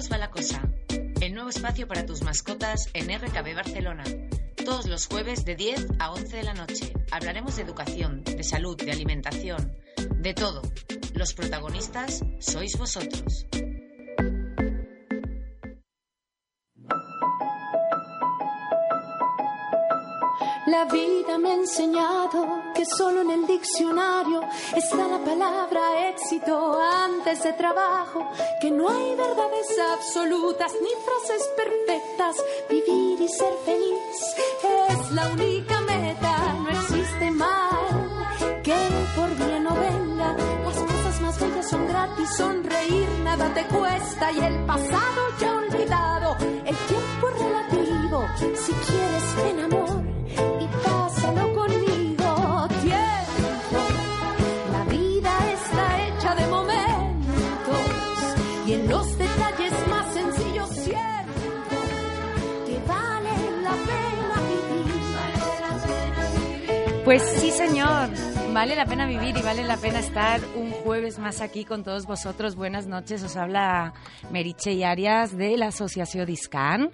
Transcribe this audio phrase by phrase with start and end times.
[0.00, 0.62] perros va la cosa.
[1.20, 4.04] El nuevo espacio para tus mascotas en RKB Barcelona.
[4.64, 6.92] Todos los jueves de 10 a 11 de la noche.
[7.10, 9.76] Hablaremos de educación, de salud, de alimentación,
[10.16, 10.62] de todo.
[11.14, 13.46] Los protagonistas sois vosotros.
[20.70, 24.40] La vida me ha enseñado que solo en el diccionario
[24.76, 32.36] está la palabra éxito antes de trabajo, que no hay verdades absolutas ni frases perfectas.
[32.68, 33.98] Vivir y ser feliz
[34.62, 38.76] es la única meta, no existe mal que
[39.16, 40.36] por bien no venga.
[40.64, 46.36] Las cosas más bellas son gratis, sonreír nada te cuesta y el pasado ya olvidado,
[46.64, 48.28] el tiempo es relativo.
[48.54, 49.60] Si quieres en
[67.10, 68.08] Pues sí, señor.
[68.52, 72.06] Vale la pena vivir y vale la pena estar un jueves más aquí con todos
[72.06, 72.54] vosotros.
[72.54, 73.94] Buenas noches, os habla
[74.30, 76.92] Meritxe Arias de la Asociación Discan.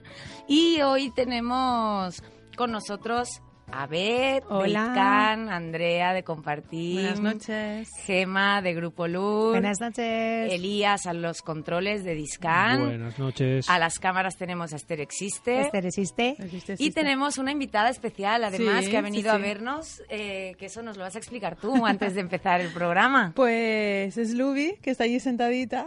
[0.49, 2.23] Y hoy tenemos
[2.57, 4.85] con nosotros a Beth, de Hola.
[4.85, 7.89] Discan, Andrea de Compartir, Buenas noches.
[8.05, 10.53] Gema de Grupo Luz, Buenas noches.
[10.53, 12.81] Elías a los controles de Discan.
[12.87, 13.69] Buenas noches.
[13.69, 15.61] A las cámaras tenemos a Esther Existe.
[15.63, 16.37] Esther, ¿existe?
[16.79, 20.67] Y tenemos una invitada especial, además, Sí, que ha sí, venido a vernos, eh, que
[20.67, 23.33] eso nos lo vas a explicar tú antes de empezar el programa.
[23.47, 25.87] Pues es Luby, que está allí sentadita,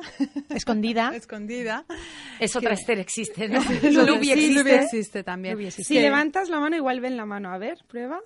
[0.50, 1.12] Escondida.
[1.16, 1.86] escondida.
[2.40, 3.62] Es otra Esther Existe, ¿no?
[3.70, 3.92] Sí, existe.
[3.92, 4.32] Luby
[4.72, 5.54] existe también.
[5.56, 5.94] Luby existe.
[5.94, 7.52] Si levantas la mano, igual ven la mano.
[7.52, 8.20] A ver, prueba.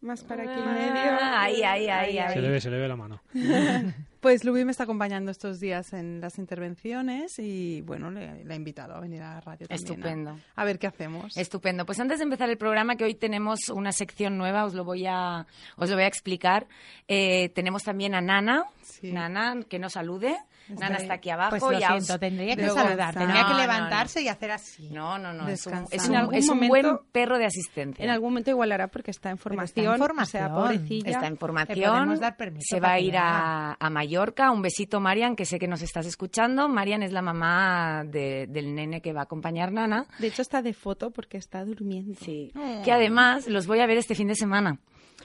[0.00, 1.16] Más para aquí en medio.
[1.18, 2.34] Ah, ahí, ahí, ahí, ahí.
[2.34, 3.22] Se le ve, se le ve la mano.
[4.20, 8.56] Pues Luby me está acompañando estos días en las intervenciones y bueno, le, le he
[8.56, 9.70] invitado a venir a la radio también.
[9.70, 10.38] a- Estupendo.
[10.56, 11.36] A, ver qué hacemos.
[11.36, 11.84] Estupendo.
[11.84, 15.04] Pues antes de empezar el programa, que hoy tenemos una sección nueva, os lo voy
[15.06, 15.46] a,
[15.76, 16.66] os lo voy a explicar.
[17.06, 18.64] Eh, tenemos también a Nana.
[18.82, 19.12] Sí.
[19.12, 20.34] Nana, que nos salude.
[20.68, 21.50] Nana está aquí abajo.
[21.50, 24.50] Pues lo ya siento, tendría que Luego- saludar, tendría No, que no, levantarse y hacer
[24.50, 24.88] así.
[24.90, 25.48] No, no, no.
[25.48, 28.04] Es un, es un- algún es un momento- buen perro de asistencia.
[28.04, 29.94] En algún momento igual hará porque está en Pero está formación.
[29.94, 30.44] en formación.
[30.44, 31.10] O sea, pobrecilla.
[31.10, 32.18] Está en formación.
[32.20, 34.50] dar Se va a que ir a, a Mallorca.
[34.50, 36.68] Un besito, Marian, que sé que nos estás escuchando.
[36.68, 40.06] Marian es la mamá de- del nene que va a acompañar Nana.
[40.18, 42.18] De hecho, está de foto porque está durmiendo.
[42.20, 42.52] Sí.
[42.56, 42.82] Oh.
[42.84, 44.78] Que además los voy a ver este fin de semana.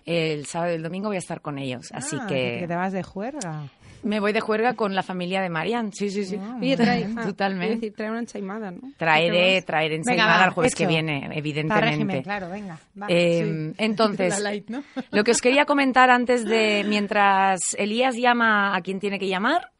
[0.05, 1.91] El sábado y el domingo voy a estar con ellos.
[1.93, 3.63] Así Ah, que te vas de juerga.
[4.03, 5.91] Me voy de juerga con la familia de Marian.
[5.93, 6.37] Sí, sí, sí.
[6.37, 7.65] Oye, trae, ah, Totalmente.
[7.67, 8.91] quiero decir, trae una enchaimada, ¿no?
[8.97, 11.85] Traeré, traeré ensaimada va, el jueves que viene, Para evidentemente.
[11.89, 12.79] régimen, claro, venga.
[13.01, 13.07] va.
[13.09, 14.83] Eh, Entonces, La light, ¿no?
[15.11, 19.71] lo que os quería comentar antes de, mientras Elías llama a quien tiene que llamar,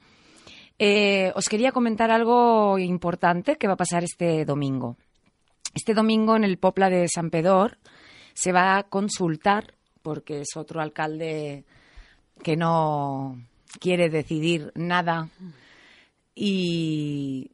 [0.77, 4.97] eh, os quería comentar algo importante que va a pasar este domingo.
[5.73, 7.77] Este domingo en el Popla de San Pedor
[8.33, 11.65] se va a consultar, porque es otro alcalde
[12.41, 13.37] que no
[13.79, 15.29] quiere decidir nada
[16.35, 17.51] y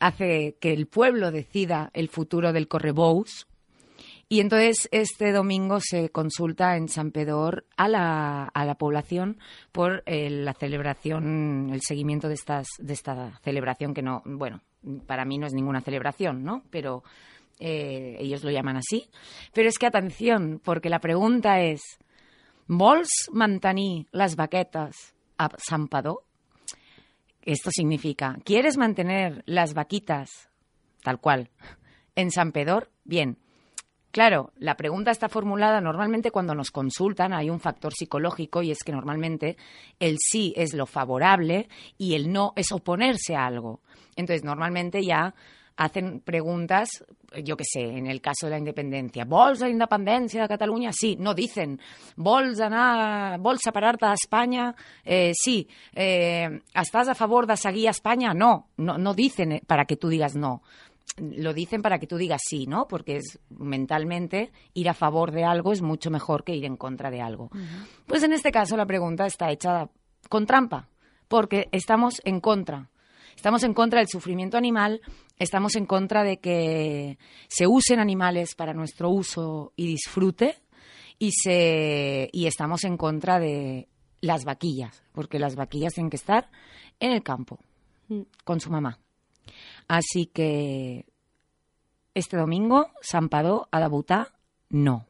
[0.00, 3.46] hace que el pueblo decida el futuro del Correbous.
[4.30, 9.38] Y entonces este domingo se consulta en San Pedor a la, a la población
[9.72, 14.60] por eh, la celebración, el seguimiento de, estas, de esta celebración que no, bueno,
[15.06, 16.62] para mí no es ninguna celebración, ¿no?
[16.68, 17.02] Pero
[17.58, 19.08] eh, ellos lo llaman así.
[19.54, 21.80] Pero es que atención, porque la pregunta es,
[22.66, 26.24] ¿vols mantenir las vaquetas a San Padó?
[27.42, 30.50] Esto significa, ¿quieres mantener las vaquitas
[31.02, 31.50] tal cual
[32.14, 32.90] en San Pedor?
[33.04, 33.38] Bien.
[34.10, 38.78] Claro, la pregunta está formulada normalmente cuando nos consultan, hay un factor psicológico y es
[38.78, 39.56] que normalmente
[40.00, 43.82] el sí es lo favorable y el no es oponerse a algo.
[44.16, 45.34] Entonces, normalmente ya
[45.78, 47.04] hacen preguntas,
[47.44, 50.90] yo qué sé, en el caso de la independencia, ¿vols la independencia de Cataluña?
[50.92, 51.80] Sí, no dicen,
[52.16, 54.74] ¿vols anar, vols separar-te d'Espanya?
[55.04, 58.34] Eh, sí, eh, ¿estás a favor de seguir a España?
[58.34, 60.62] No, no, no dicen para que tú digas no
[61.16, 62.86] lo dicen para que tú digas sí, ¿no?
[62.86, 67.10] Porque es mentalmente ir a favor de algo es mucho mejor que ir en contra
[67.10, 67.50] de algo.
[68.06, 69.88] Pues en este caso la pregunta está hecha
[70.28, 70.88] con trampa,
[71.26, 72.88] porque estamos en contra.
[73.34, 75.00] Estamos en contra del sufrimiento animal,
[75.38, 77.18] estamos en contra de que
[77.48, 80.56] se usen animales para nuestro uso y disfrute
[81.18, 83.88] y se y estamos en contra de
[84.20, 86.50] las vaquillas, porque las vaquillas tienen que estar
[87.00, 87.58] en el campo
[88.44, 88.98] con su mamá.
[89.86, 91.06] Así que
[92.14, 94.32] este domingo San Padó ha de votar
[94.70, 95.06] no.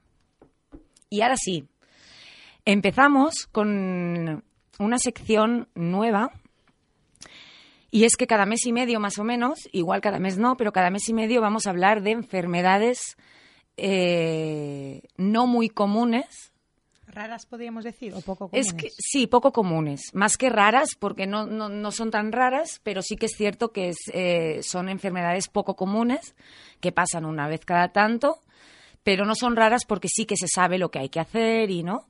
[1.10, 1.66] Y ahora sí,
[2.64, 4.44] empezamos con
[4.78, 6.32] una sección nueva
[7.90, 10.72] Y es que cada mes y medio, más o menos, igual cada mes no, pero
[10.72, 13.16] cada mes y medio vamos a hablar de enfermedades
[13.78, 16.52] eh, no muy comunes.
[17.06, 18.66] Raras podríamos decir, o poco comunes.
[18.66, 22.80] Es que sí, poco comunes, más que raras, porque no, no, no son tan raras,
[22.82, 26.34] pero sí que es cierto que es, eh, son enfermedades poco comunes,
[26.80, 28.40] que pasan una vez cada tanto,
[29.02, 31.82] pero no son raras porque sí que se sabe lo que hay que hacer y
[31.82, 32.00] no.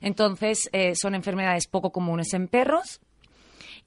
[0.00, 3.00] Entonces, eh, son enfermedades poco comunes en perros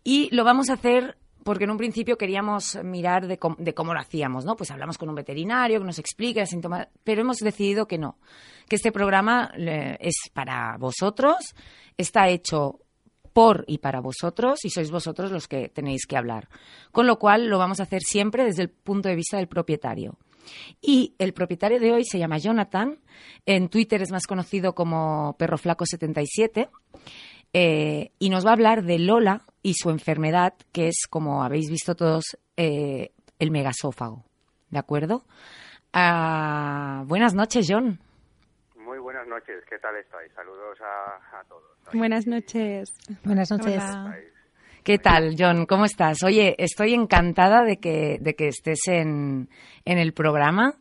[0.03, 1.17] y lo vamos a hacer
[1.47, 4.57] porque en un principio queríamos mirar de, de cómo lo hacíamos, ¿no?
[4.57, 8.17] Pues hablamos con un veterinario que nos explique los síntomas, pero hemos decidido que no,
[8.67, 11.55] que este programa eh, es para vosotros,
[11.95, 12.81] está hecho
[13.31, 16.49] por y para vosotros y sois vosotros los que tenéis que hablar.
[16.91, 20.17] Con lo cual lo vamos a hacer siempre desde el punto de vista del propietario.
[20.81, 22.99] Y el propietario de hoy se llama Jonathan,
[23.45, 26.69] en Twitter es más conocido como Perroflaco77,
[27.53, 31.69] eh, y nos va a hablar de Lola y su enfermedad, que es, como habéis
[31.69, 34.23] visto todos, eh, el megasófago.
[34.69, 35.23] ¿De acuerdo?
[35.93, 37.99] Ah, buenas noches, John.
[38.75, 40.31] Muy buenas noches, ¿qué tal estáis?
[40.33, 41.63] Saludos a, a todos.
[41.93, 42.93] Buenas noches.
[43.23, 43.81] Buenas noches.
[43.81, 44.17] Hola.
[44.83, 45.65] ¿Qué tal, John?
[45.65, 46.23] ¿Cómo estás?
[46.23, 49.49] Oye, estoy encantada de que, de que estés en,
[49.83, 50.75] en el programa.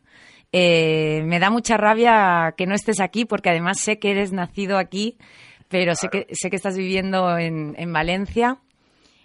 [0.53, 4.79] Eh, me da mucha rabia que no estés aquí porque además sé que eres nacido
[4.79, 5.19] aquí,
[5.69, 8.59] pero sé, que, sé que estás viviendo en, en Valencia,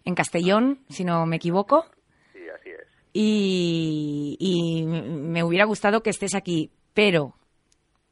[0.03, 1.85] en Castellón, si no me equivoco.
[2.33, 2.87] Sí, así es.
[3.13, 7.35] y, y me hubiera gustado que estés aquí, pero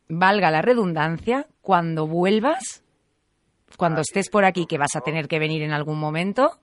[0.09, 2.83] valga la redundancia, cuando vuelvas,
[3.77, 6.59] cuando estés por aquí, que vas a tener que venir en algún momento,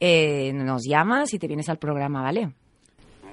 [0.00, 2.52] eh, nos llamas y te vienes al programa, ¿vale?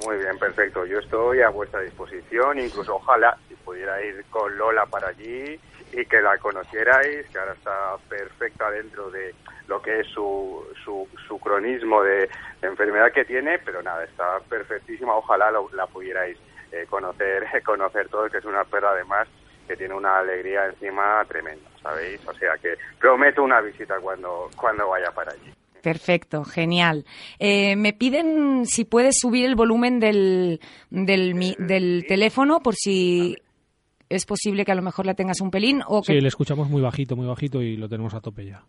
[0.05, 0.85] Muy bien, perfecto.
[0.85, 5.57] Yo estoy a vuestra disposición, incluso ojalá si pudiera ir con Lola para allí
[5.95, 9.33] y que la conocierais, que ahora está perfecta dentro de
[9.67, 12.29] lo que es su, su, su cronismo de,
[12.61, 15.15] de enfermedad que tiene, pero nada, está perfectísima.
[15.15, 16.37] Ojalá lo- la pudierais
[16.71, 19.27] eh, conocer, conocer todo, que es una perra además
[19.67, 22.19] que tiene una alegría encima tremenda, ¿sabéis?
[22.27, 25.51] O sea que prometo una visita cuando, cuando vaya para allí.
[25.81, 27.05] Perfecto, genial.
[27.39, 30.59] Eh, me piden si puedes subir el volumen del,
[30.89, 33.35] del, mi- del teléfono por si
[34.09, 36.69] es posible que a lo mejor la tengas un pelín o que Sí, le escuchamos
[36.69, 38.63] muy bajito, muy bajito y lo tenemos a tope ya.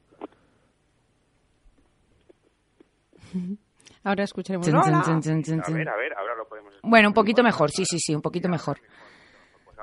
[4.05, 4.69] Ahora escucharemos.
[4.69, 6.89] A ver, a ver, ahora lo podemos escuchar.
[6.91, 8.79] Bueno, un poquito mejor, sí, sí, sí, un poquito mejor.
[9.65, 9.77] Pues.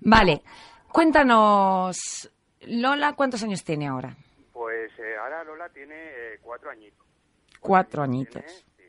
[0.00, 0.42] Vale,
[0.92, 2.30] cuéntanos,
[2.68, 4.16] Lola, ¿cuántos años tiene ahora?
[4.52, 7.04] Pues eh, ahora Lola tiene eh, cuatro añitos.
[7.58, 8.44] Cuatro Tiene, añitos.
[8.76, 8.84] sí.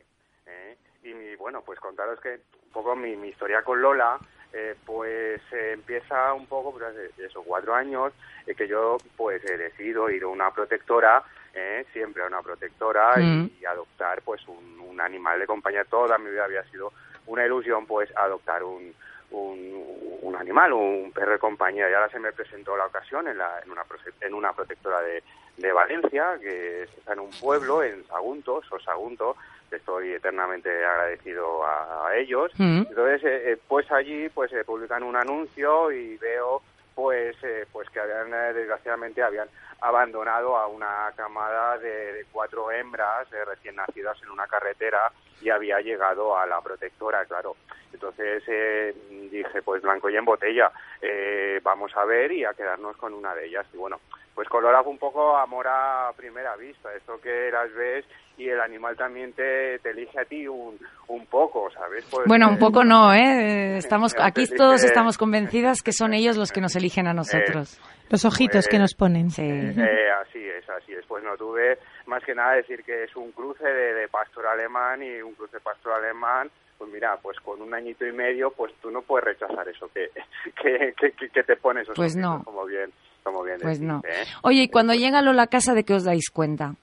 [0.45, 4.19] Eh, y mi, bueno, pues contaros que un poco mi, mi historia con Lola,
[4.53, 8.13] eh, pues eh, empieza un poco, pues hace eso, cuatro años,
[8.47, 11.23] eh, que yo pues he decidido ir a una protectora,
[11.53, 13.49] eh, siempre a una protectora Mm.
[13.59, 15.83] y, adoptar pues un, un animal de compañía.
[15.85, 16.91] Toda mi vida había sido
[17.27, 18.93] una ilusión pues adoptar un,
[19.31, 21.89] un, un animal, un perro de compañía.
[21.89, 23.83] Y ahora se me presentó la ocasión en, la, en, una,
[24.21, 25.23] en una protectora de,
[25.57, 29.35] de Valencia, que está en un pueblo, en Sagunto, Sosagunto.
[29.71, 32.51] Estoy eternamente agradecido a, a ellos.
[32.57, 32.83] Mm.
[32.89, 36.61] Entonces, eh, eh, pues allí pues eh, publican un anuncio y veo
[36.95, 39.47] pues eh, pues que habían eh, desgraciadamente habían
[39.79, 45.09] abandonado a una camada de, de cuatro hembras eh, recién nacidas en una carretera
[45.41, 47.55] y había llegado a la protectora, claro.
[47.93, 48.93] Entonces eh,
[49.31, 53.33] dije, pues blanco y en botella, eh, vamos a ver y a quedarnos con una
[53.35, 53.65] de ellas.
[53.73, 53.99] Y bueno,
[54.35, 58.05] pues Colora fue un poco amor a primera vista, esto que las ves
[58.37, 60.79] y el animal también te, te elige a ti un,
[61.09, 62.07] un poco, ¿sabes?
[62.09, 63.75] Pues, Bueno, eh, un poco no, ¿eh?
[63.77, 64.87] Estamos, Eh, aquí todos eh.
[64.87, 67.81] estamos convencidas que son ellos los que nos eligen a nosotros.
[68.09, 69.29] Los ojitos que nos ponen.
[69.29, 69.43] Sí.
[69.43, 71.05] Eh, así es, así es.
[71.05, 71.77] Pues no tuve
[72.09, 75.59] más que nada decir que es un cruce de, de pastor alemán y un cruce
[75.59, 76.49] pastor alemán.
[76.77, 80.09] Pues mira, pues con un añito y medio, pues tú no puedes rechazar eso que,
[80.61, 82.41] que, que, que- que te pone esos Pues no.
[82.43, 82.91] como bien,
[83.23, 84.01] como bien Pues decís, no.
[84.05, 84.23] ¿eh?
[84.43, 86.73] Oye, y cuando llega Lola a casa, ¿de qué os dais cuenta?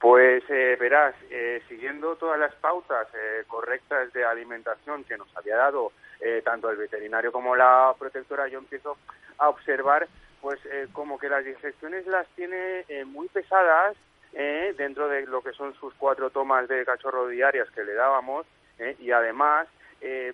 [0.00, 5.56] Pues eh, verás, eh, siguiendo todas las pautas eh, correctas de alimentación que nos había
[5.56, 8.96] dado eh, tanto el veterinario como la protectora, yo empiezo
[9.38, 10.06] a observar
[10.40, 13.96] pues eh, como que las digestiones las tiene eh, muy pesadas
[14.34, 18.46] eh, dentro de lo que son sus cuatro tomas de cachorro diarias que le dábamos
[18.78, 19.66] eh, y además
[20.00, 20.32] eh,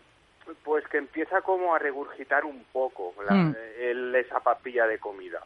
[0.63, 3.57] pues que empieza como a regurgitar un poco la- Mm.
[3.79, 5.41] el- esa papilla de comida.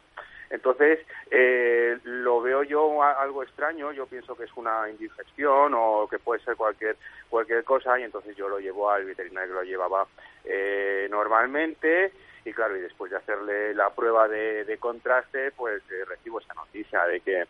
[0.49, 6.07] Entonces, eh, lo veo yo a- algo extraño, yo pienso que es una indigestión o
[6.09, 6.97] que puede ser cualquier
[7.29, 10.07] cualquier cosa y entonces yo lo llevo al veterinario que lo llevaba
[10.43, 12.11] eh, normalmente
[12.45, 16.53] y claro, y después de hacerle la prueba de, de contraste, pues eh, recibo esa
[16.53, 17.45] noticia de que,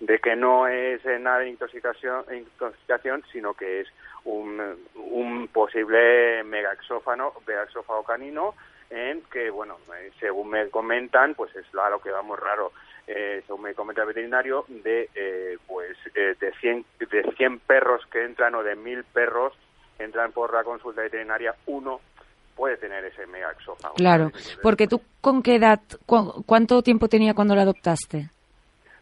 [0.00, 3.88] de que no es eh, nada de intoxicación, intoxicación sino que es
[4.24, 4.60] un,
[4.94, 8.54] un posible megaexófano, megaexófago canino,
[8.90, 12.72] en que, bueno, eh, según me comentan, pues es lo que vamos raro,
[13.06, 18.22] eh, según me comenta el veterinario, de eh, pues de 100 de 100 perros que
[18.22, 19.54] entran o de 1000 perros
[19.98, 22.00] entran por la consulta veterinaria, uno
[22.56, 23.94] puede tener ese megaexófago.
[23.94, 24.30] Claro,
[24.62, 28.28] porque tú con qué edad, cu- cuánto tiempo tenía cuando la adoptaste?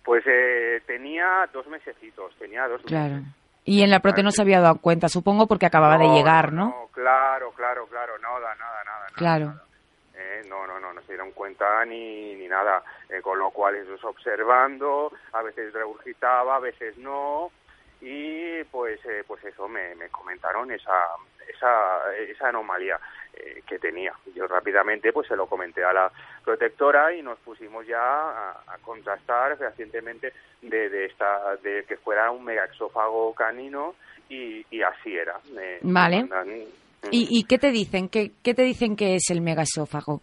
[0.04, 3.16] Pues eh, tenía dos mesecitos, tenía dos Claro.
[3.16, 3.28] meses.
[3.64, 6.88] Y en la prote no se había dado cuenta, supongo, porque acababa de llegar, ¿no?
[6.92, 8.82] Claro, claro, claro, nada, nada, nada.
[8.84, 9.46] nada, Claro.
[9.46, 9.64] nada.
[10.14, 12.82] Eh, no, no, no, no se dieron cuenta ni, ni nada.
[13.08, 17.50] Eh, con lo cual, ellos observando, a veces regurgitaba, a veces no.
[18.00, 20.92] Y pues, eh, pues eso, me, me comentaron esa,
[21.48, 22.98] esa, esa anomalía
[23.34, 24.14] eh, que tenía.
[24.34, 26.10] Yo rápidamente pues se lo comenté a la
[26.44, 32.30] protectora y nos pusimos ya a, a contrastar fehacientemente de, de, esta, de que fuera
[32.30, 33.94] un megaexófago canino
[34.28, 35.38] y, y así era.
[35.54, 36.26] Me- Vale.
[37.10, 38.08] ¿Y, y qué te dicen?
[38.08, 40.20] ¿Qué, qué te dicen que es el megasófago?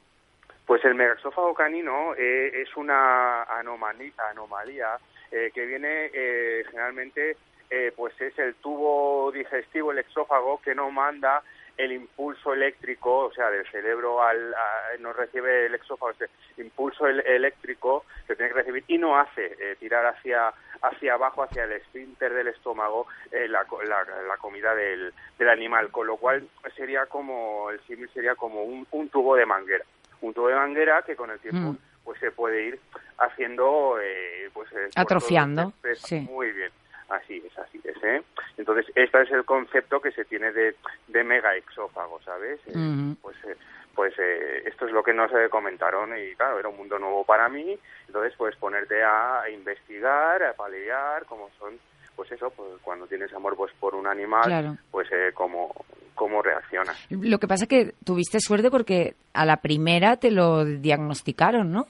[0.65, 4.97] Pues el megaexófago canino eh, es una anomali- anomalía
[5.31, 7.35] eh, que viene eh, generalmente,
[7.69, 11.41] eh, pues es el tubo digestivo, el exófago, que no manda
[11.77, 17.05] el impulso eléctrico, o sea, del cerebro al, a- no recibe el exófago, este impulso
[17.05, 21.63] el- eléctrico que tiene que recibir y no hace eh, tirar hacia hacia abajo, hacia
[21.63, 26.47] el esfínter del estómago, eh, la, la, la comida del, del animal, con lo cual
[26.75, 29.83] sería como, el símil sería como un, un tubo de manguera,
[30.21, 31.77] un tubo de manguera que con el tiempo Mm.
[32.03, 32.79] pues se puede ir
[33.17, 36.21] haciendo, eh, pues eh, Atrofiando, sí.
[36.31, 36.71] muy bien.
[37.09, 38.21] Así es, así es, ¿eh?
[38.57, 40.75] Entonces, este es el concepto que se tiene de,
[41.07, 42.59] de megaexófago, ¿sabes?
[42.67, 43.15] Eh.
[43.21, 43.55] Pues, eh,
[43.95, 47.23] pues eh, esto es lo que nos eh, comentaron y claro, era un mundo nuevo
[47.23, 51.79] para mí, entonces pues ponerte a, investigar, a paliar, como son,
[52.15, 54.77] pues eso, pues cuando tienes amor pues por un animal, Claro.
[54.91, 55.73] pues eh, cómo,
[56.13, 56.95] cómo reaccionas.
[57.09, 61.87] Lo que pasa es que tuviste suerte porque a la primera te lo diagnosticaron, ¿no?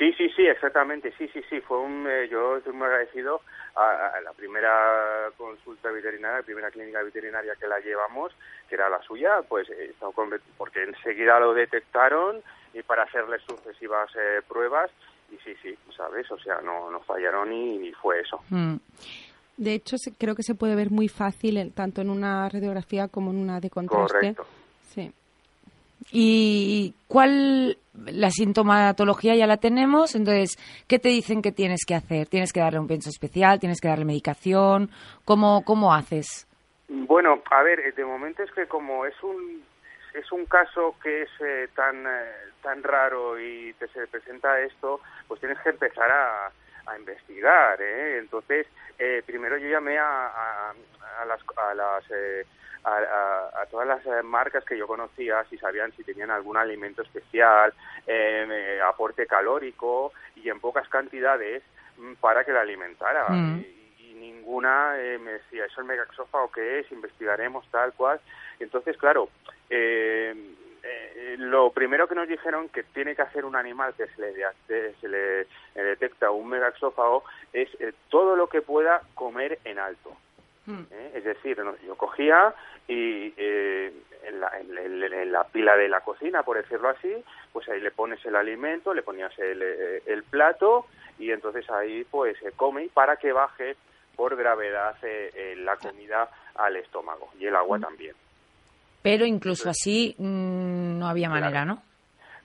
[0.00, 3.42] Sí, sí, sí, exactamente, sí, sí, sí, fue un, eh, yo estoy muy agradecido
[3.76, 8.32] a, a la primera consulta veterinaria, la primera clínica veterinaria que la llevamos,
[8.66, 9.92] que era la suya, pues eh,
[10.56, 12.40] porque enseguida lo detectaron
[12.72, 14.90] y para hacerle sucesivas eh, pruebas
[15.30, 18.40] y sí, sí, sabes, o sea, no, no fallaron y, y fue eso.
[18.48, 18.76] Mm.
[19.58, 23.36] De hecho, creo que se puede ver muy fácil tanto en una radiografía como en
[23.36, 24.34] una de contraste.
[24.34, 24.46] Correcto.
[26.12, 30.14] ¿Y cuál la sintomatología ya la tenemos?
[30.14, 30.56] Entonces,
[30.88, 32.28] ¿qué te dicen que tienes que hacer?
[32.28, 33.60] ¿Tienes que darle un pienso especial?
[33.60, 34.90] ¿Tienes que darle medicación?
[35.24, 36.46] ¿Cómo, cómo haces?
[36.88, 39.62] Bueno, a ver, eh, de momento es que como es un
[40.14, 45.00] es un caso que es eh, tan eh, tan raro y te se presenta esto,
[45.28, 46.50] pues tienes que empezar a,
[46.86, 48.18] a investigar, ¿eh?
[48.18, 48.66] Entonces,
[48.98, 50.72] eh, primero yo llamé a,
[51.20, 52.04] a, las a las
[52.84, 56.56] a, a- a todas las eh, marcas que yo conocía si sabían si tenían algún
[56.56, 57.72] alimento especial,
[58.06, 61.62] eh, aporte calórico y en pocas cantidades
[61.98, 63.28] mm, para que la alimentara.
[63.28, 63.58] Mm.
[63.98, 66.90] Y, y ninguna eh, me decía, ¿eso el megaexófago qué es?
[66.92, 68.20] Investigaremos tal cual.
[68.58, 69.28] Entonces, claro,
[69.68, 70.34] eh,
[70.82, 74.32] eh, lo primero que nos dijeron que tiene que hacer un animal que se le,
[74.68, 77.22] de- se le detecta un megaexófago
[77.52, 80.16] es eh, todo lo que pueda comer en alto.
[80.68, 81.12] ¿Eh?
[81.14, 82.54] Es decir, yo cogía
[82.86, 83.92] y eh,
[84.24, 87.12] en, la, en, en- en la pila de la cocina, por decirlo así,
[87.52, 90.86] pues ahí le pones el alimento, le ponías el, eh, el plato
[91.18, 93.76] y entonces ahí pues se come para que baje
[94.16, 98.14] por gravedad eh, eh, la comida al estómago y el agua también.
[99.02, 101.82] Pero incluso así mm, no había manera, ¿no?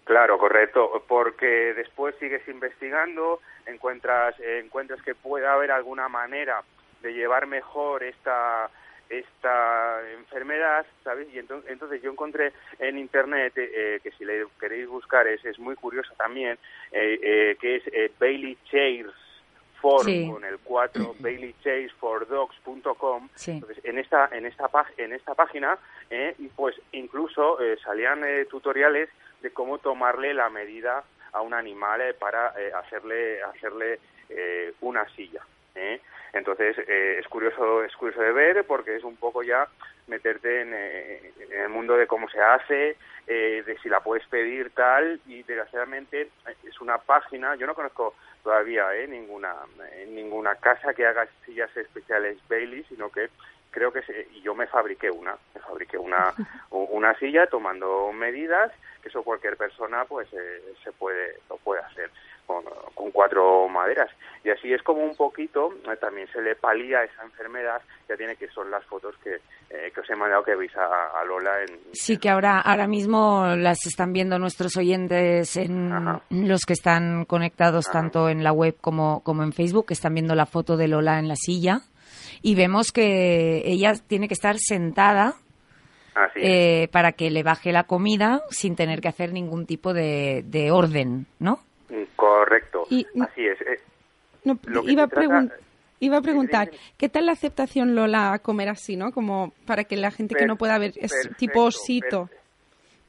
[0.06, 6.62] Claro, correcto, porque después sigues investigando, encuentras encuentras que puede haber alguna manera
[7.02, 8.70] de llevar mejor esta
[9.08, 11.28] esta enfermedad, ¿sabes?
[11.32, 15.60] Y entonces, entonces yo encontré en internet eh, que si le queréis buscar es, es
[15.60, 16.58] muy curioso también
[16.92, 19.14] eh, eh, que es eh, Bailey Chairs
[19.80, 20.28] for Sí.
[20.28, 21.16] con el 4
[22.00, 23.52] baileychairsfordogs.com Sí.
[23.52, 25.78] entonces, en esta en esta en esta página
[26.10, 29.10] eh, pues incluso eh, salían eh, tutoriales
[29.42, 34.00] de cómo tomarle la medida a un animal eh, para eh, hacerle hacerle
[34.30, 35.42] eh, una silla
[35.76, 36.02] ¿eh?
[36.36, 39.68] Entonces eh, es curioso es curioso de ver porque es un poco ya
[40.08, 44.28] meterte en, eh, en el mundo de cómo se hace eh, de si la puedes
[44.28, 48.14] pedir tal y desgraciadamente eh, es una página yo no conozco
[48.44, 49.56] todavía eh, ninguna
[50.10, 53.30] ninguna casa que haga sillas especiales Bailey sino que
[53.72, 56.34] creo que y yo me fabriqué una, me fabriqué una,
[56.70, 62.10] una silla tomando medidas, que eso cualquier persona pues se puede, lo puede hacer
[62.46, 62.64] con,
[63.12, 64.10] cuatro maderas.
[64.44, 68.36] Y así es como un poquito, eh, también se le palía esa enfermedad, ya tiene
[68.36, 69.36] que son las fotos que,
[69.70, 71.80] eh, que os he mandado que veis a, Lola en...
[71.94, 75.92] Sí, que ahora, ahora mismo las están viendo nuestros oyentes, en
[76.30, 80.36] los que están conectados tanto en la web como, como en Facebook, que están viendo
[80.36, 81.82] la foto de Lola en la silla.
[82.42, 85.36] Y vemos que ella tiene que estar sentada
[86.36, 90.72] eh, para que le baje la comida sin tener que hacer ningún tipo de, de
[90.72, 91.60] orden, ¿no?
[92.16, 93.62] Correcto, así es.
[93.62, 93.80] Eh,
[94.44, 95.48] iba, a
[96.00, 99.12] iba, a preguntar, ¿qué tal la aceptación Lola a comer así, no?
[99.12, 102.30] Como para que la gente que no pueda ver, es tipo osito.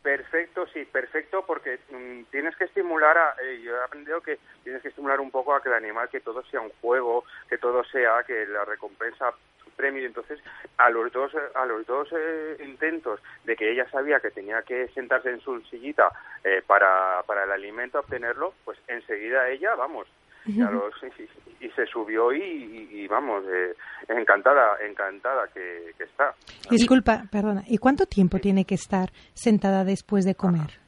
[0.02, 4.82] perfecto, sí, perfecto, porque mm, tienes que estimular, a, eh, yo he aprendido que tienes
[4.82, 7.82] que estimular un poco a que el animal, que todo sea un juego, que todo
[7.84, 9.32] sea, que la recompensa
[9.76, 10.40] premio y entonces
[10.78, 14.88] a los dos a los dos eh, intentos de que ella sabía que tenía que
[14.88, 16.08] sentarse en su sillita
[16.44, 20.08] eh, para, para el alimento obtenerlo pues enseguida ella vamos
[20.46, 23.74] y, se subió y, vamos eh,
[24.08, 26.34] encantada encantada que, está.
[26.70, 30.78] Disculpa perdona y cuánto tiempo tiene que estar sentada después de comer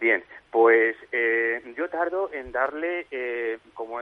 [0.00, 0.24] bien
[0.54, 0.94] pues
[1.76, 3.08] yo tardo en darle
[3.74, 4.00] como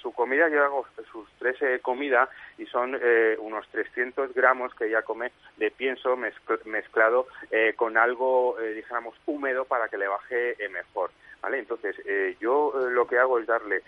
[0.00, 2.28] su comida, yo hago sus tres comidas
[2.58, 8.56] y son eh, unos 300 gramos que ella come de pienso mezclado eh, con algo,
[8.60, 11.10] eh, dijéramos, húmedo para que le baje mejor.
[11.42, 11.58] ¿Vale?
[11.58, 11.96] Entonces,
[12.38, 13.82] yo lo que hago es darle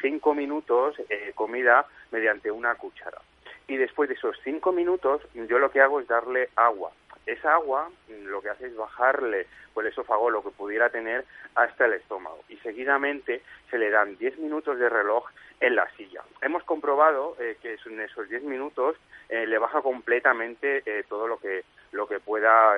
[0.00, 0.96] cinco minutos
[1.34, 3.20] comida mediante una cuchara.
[3.68, 6.90] Y después de esos cinco minutos, yo lo que hago es darle agua
[7.28, 11.86] esa agua lo que hace es bajarle por el esófago lo que pudiera tener hasta
[11.86, 15.24] el estómago y seguidamente se le dan 10 minutos de reloj
[15.60, 16.22] en la silla.
[16.40, 18.96] Hemos comprobado eh, que en esos 10 minutos
[19.28, 22.74] eh, le baja completamente eh, todo lo que lo que pueda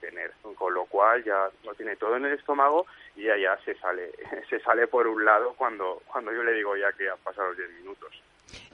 [0.00, 3.74] tener, con lo cual ya lo tiene todo en el estómago y ya ya se
[3.74, 4.12] sale
[4.48, 7.58] se sale por un lado cuando cuando yo le digo ya que han pasado los
[7.58, 8.22] 10 minutos.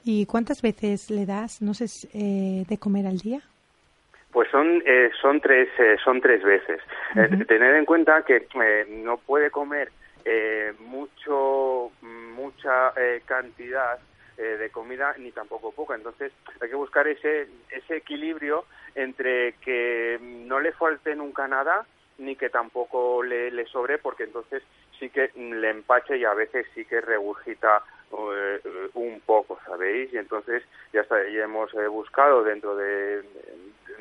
[0.04, 3.42] ¿Y cuántas veces le das, no sé, de comer al día?
[4.32, 6.80] Pues son eh, son tres eh, son tres veces.
[7.14, 8.46] Eh, tener en cuenta que
[8.88, 9.92] no puede comer
[10.78, 12.92] mucho mucha
[13.26, 13.98] cantidad
[14.36, 15.94] de comida ni tampoco poca.
[15.94, 18.64] Entonces hay que buscar ese ese equilibrio
[18.94, 21.84] entre que no le falte nunca nada
[22.18, 24.62] ni que tampoco le, le sobre porque entonces
[24.98, 27.82] sí que le empache y a veces sí que regurgita
[28.94, 30.12] un poco, ¿sabéis?
[30.12, 33.22] Y entonces ya, está, hemos buscado dentro de,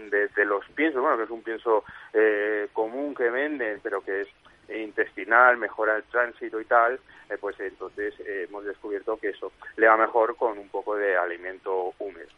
[0.09, 4.27] de, los piensos, bueno, que es un pienso eh, común que venden, pero que es
[4.69, 9.87] intestinal, mejora el tránsito y tal, eh, pues entonces eh, hemos descubierto que eso le
[9.87, 12.29] va mejor con un poco de alimento húmedo.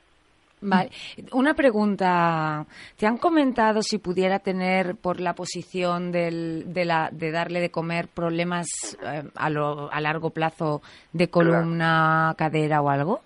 [0.63, 0.89] Vale.
[1.33, 2.65] Una pregunta.
[2.97, 7.69] ¿Te han comentado si pudiera tener, por la posición del, de, la, de darle de
[7.69, 8.67] comer, problemas
[9.35, 13.21] a, lo, a largo plazo de columna, cadera o algo?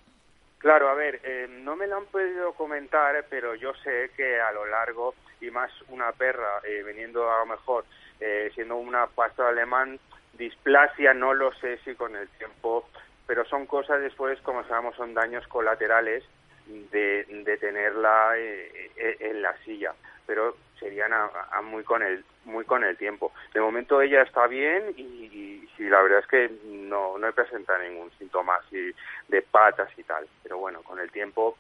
[0.58, 4.52] Claro, a ver, eh, no me lo han podido comentar, pero yo sé que a
[4.52, 7.86] lo largo, y más una perra, eh, veniendo a lo mejor,
[8.20, 10.00] eh, siendo una pastora alemán,
[10.34, 12.90] displasia, no lo sé si con el tiempo,
[13.28, 16.24] pero son cosas después, como sabemos, son daños colaterales
[16.92, 19.94] de, de tenerla en la silla,
[20.26, 23.32] pero serían a, muy con el muy con el tiempo.
[23.54, 28.56] De momento ella está bien y, la verdad es que no no presenta ningún síntoma
[28.56, 28.92] así
[29.28, 31.58] de patas y tal, pero bueno, con el tiempo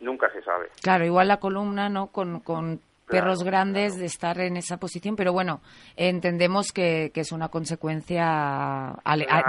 [0.00, 0.68] nunca se sabe.
[0.82, 2.08] Claro, igual la columna, ¿no?
[2.08, 5.60] Con, con perros grandes de estar en esa posición, pero bueno,
[5.96, 8.94] entendemos que, que es una consecuencia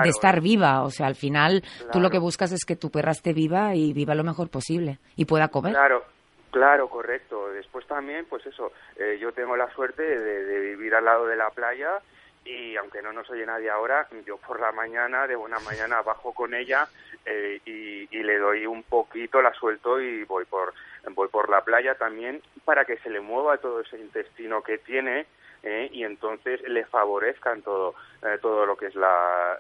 [0.04, 3.12] de estar viva, o sea, al final tú lo que buscas es que tu perra
[3.12, 5.74] esté viva y viva lo mejor posible y pueda comer.
[5.74, 6.04] Claro,
[6.52, 7.52] Claro, correcto.
[7.52, 11.50] Después también, pues eso, eh, yo tengo la suerte de, vivir al lado de la
[11.50, 12.00] playa
[12.46, 16.34] y aunque no nos oye nadie ahora, yo por la mañana, de buena mañana, bajo
[16.34, 16.88] con ella
[17.26, 20.74] eh, y, le doy un poquito, la suelto y voy por,
[21.14, 25.26] voy por la playa también para que se le mueva todo ese intestino que tiene
[25.64, 27.96] eh, y entonces le favorezcan todo,
[28.42, 29.58] todo lo que es la,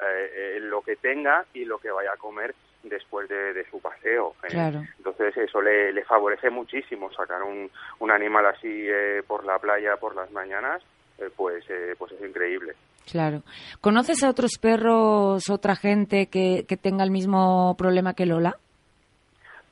[0.59, 4.35] lo que tenga y lo que vaya a comer después de, su paseo.
[4.43, 4.87] ¿eh?
[4.97, 9.97] Entonces eso le, le, favorece muchísimo sacar un, un animal así eh, por la playa
[9.97, 10.81] por las mañanas,
[11.17, 11.65] eh, pues,
[11.97, 12.73] pues es increíble.
[13.09, 13.43] Claro.
[13.81, 18.57] ¿Conoces a otros perros, otra gente que, que tenga el mismo problema que Lola?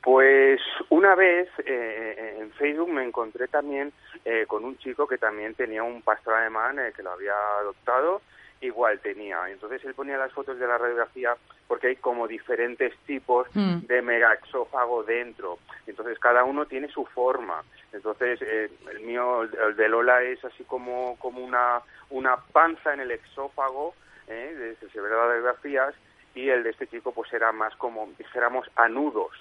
[0.06, 3.92] Pues una vez en Facebook me encontré también
[4.46, 8.22] con un chico que también tenía un pastor alemán que lo había adoptado
[8.60, 9.48] igual tenía.
[9.48, 13.80] Entonces él ponía las fotos de la radiografía porque hay como diferentes tipos mm.
[13.86, 15.58] de megaexófago dentro.
[15.86, 17.62] Entonces cada uno tiene su forma.
[17.92, 23.00] Entonces eh, el mío, el de Lola es así como, como una, una panza en
[23.00, 23.94] el exófago,
[24.28, 24.76] ¿eh?
[24.80, 25.94] se ve las radiografías,
[26.34, 29.32] y el de este chico pues era más como, dijéramos, anudos.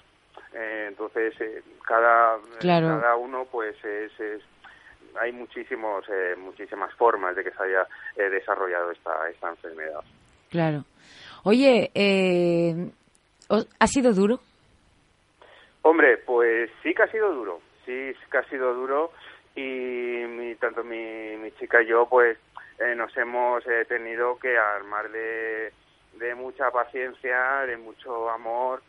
[0.54, 4.12] Eh, entonces eh, cada, cada uno pues es
[5.20, 10.02] hay muchísimos, eh, muchísimas formas de que se haya eh, desarrollado esta, esta enfermedad.
[10.50, 10.84] Claro.
[11.44, 12.90] Oye, eh,
[13.50, 14.40] ¿ha sido duro?
[15.82, 19.12] Hombre, pues sí que ha sido duro, sí que ha sido duro
[19.56, 22.38] y tanto mi, mi chica y yo pues
[22.98, 25.72] nos hemos tenido que armar de,
[26.18, 28.82] de mucha paciencia, de mucho amor,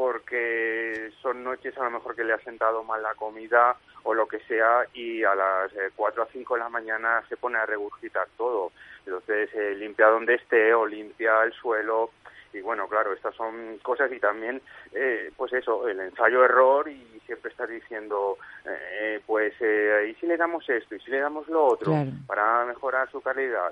[0.00, 4.26] porque son noches a lo mejor que le ha sentado mal la comida o lo
[4.26, 7.66] que sea y a las eh, 4 a 5 de la mañana se pone a
[7.66, 8.72] regurgitar todo.
[9.04, 12.12] Entonces eh, limpia donde esté o limpia el suelo
[12.54, 14.62] y bueno, claro, estas son cosas y también,
[14.94, 20.38] eh, pues eso, el ensayo-error y siempre estar diciendo, eh, pues, eh, ¿y si le
[20.38, 20.94] damos esto?
[20.94, 21.92] ¿Y si le damos lo otro?
[22.26, 23.70] Para mejorar su calidad.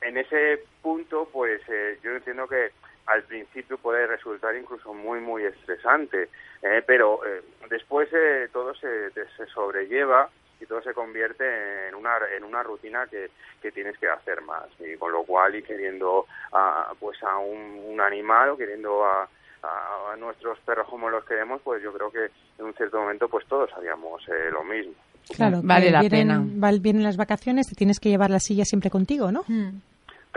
[0.00, 2.72] En ese punto, pues eh, yo entiendo que
[3.08, 6.28] al principio puede resultar incluso muy, muy estresante,
[6.62, 10.28] eh, pero eh, después eh, todo se, se, sobrelleva
[10.60, 13.30] y todo se convierte en una, en una rutina que,
[13.62, 14.66] que tienes que hacer más.
[14.78, 19.28] Y con lo cual, y queriendo a, pues a un, animal o queriendo a,
[19.62, 23.44] a, nuestros perros como los queremos, pues yo creo que en un cierto momento pues
[23.46, 24.94] todos haríamos lo mismo.
[25.34, 26.44] Claro, vale la pena.
[26.80, 29.42] Vienen las vacaciones, te tienes que llevar la silla siempre contigo, ¿no?
[29.48, 29.80] Mm.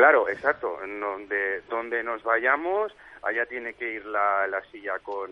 [0.02, 0.80] Claro, exacto.
[0.82, 5.30] Donde, donde nos vayamos, allá tiene que ir la, la silla con,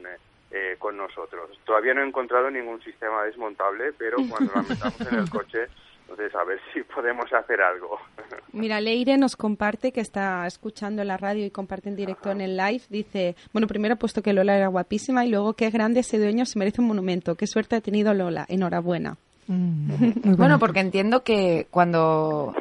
[0.51, 1.49] eh, con nosotros.
[1.65, 5.65] Todavía no he encontrado ningún sistema desmontable, pero cuando la metamos en el coche,
[6.01, 7.97] entonces a ver si podemos hacer algo.
[8.53, 12.55] Mira, Leire nos comparte que está escuchando la radio y comparte en directo en el
[12.55, 12.83] live.
[12.89, 16.45] Dice, bueno, primero ha puesto que Lola era guapísima y luego qué grande ese dueño,
[16.45, 17.33] se merece un monumento.
[17.33, 18.45] Qué suerte ha tenido Lola.
[18.47, 19.17] Enhorabuena.
[19.47, 22.53] Mm, bueno, porque entiendo que cuando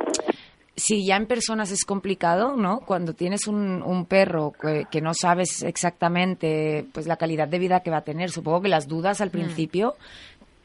[0.79, 2.81] si ya en personas es complicado, ¿no?
[2.81, 7.91] Cuando tienes un, un perro que, no sabes exactamente pues la calidad de vida que
[7.91, 9.33] va a tener, supongo que las dudas al mm.
[9.33, 9.95] principio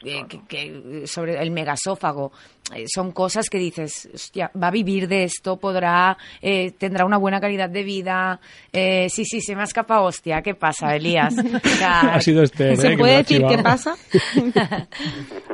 [0.03, 2.31] eh, que, sobre el megasófago.
[2.73, 7.17] Eh, son cosas que dices, hostia, va a vivir de esto, podrá, eh, tendrá una
[7.17, 8.39] buena calidad de vida.
[8.71, 11.35] sí, sí, se me ha escapado, hostia, ¿qué pasa, Elías?
[11.83, 13.95] ha sido este, ¿Se puede decir qué pasa?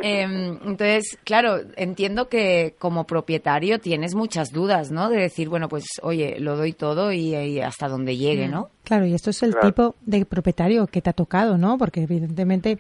[0.02, 5.10] Em, entonces, claro, entiendo que como propietario tienes muchas dudas, ¿no?
[5.10, 8.52] De decir, bueno, pues, oye, lo doy todo y, hasta donde llegue, mm.
[8.52, 8.70] ¿no?
[8.90, 11.78] Claro, y esto es el tipo de propietario que te ha tocado, ¿no?
[11.78, 12.80] Porque evidentemente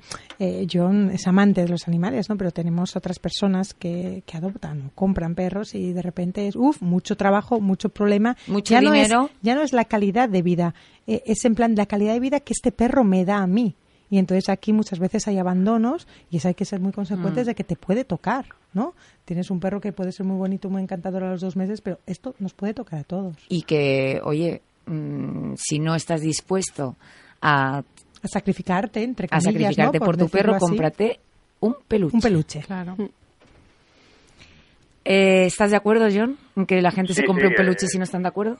[0.71, 2.35] John es amante de los animales, ¿no?
[2.35, 6.81] Pero tenemos otras personas que, que adoptan o compran perros y de repente es, uff,
[6.81, 8.35] mucho trabajo, mucho problema.
[8.47, 9.19] Mucho ya dinero.
[9.19, 10.73] No es, ya no es la calidad de vida,
[11.05, 13.75] eh, es en plan la calidad de vida que este perro me da a mí.
[14.09, 17.49] Y entonces aquí muchas veces hay abandonos y eso hay que ser muy consecuentes mm.
[17.49, 18.95] de que te puede tocar, ¿no?
[19.25, 21.99] Tienes un perro que puede ser muy bonito, muy encantador a los dos meses, pero
[22.07, 23.35] esto nos puede tocar a todos.
[23.49, 26.95] Y que, oye, mm, si no estás dispuesto
[27.41, 27.83] a
[28.23, 31.19] a sacrificarte, entre comillas, A sacrificarte por, tu perro, cómprate
[31.61, 32.15] un peluche.
[32.15, 32.95] Un peluche, claro.
[35.05, 37.97] Eh, ¿Estás de acuerdo, John, en que la gente se compre un peluche eh, si
[37.97, 38.57] no están de acuerdo?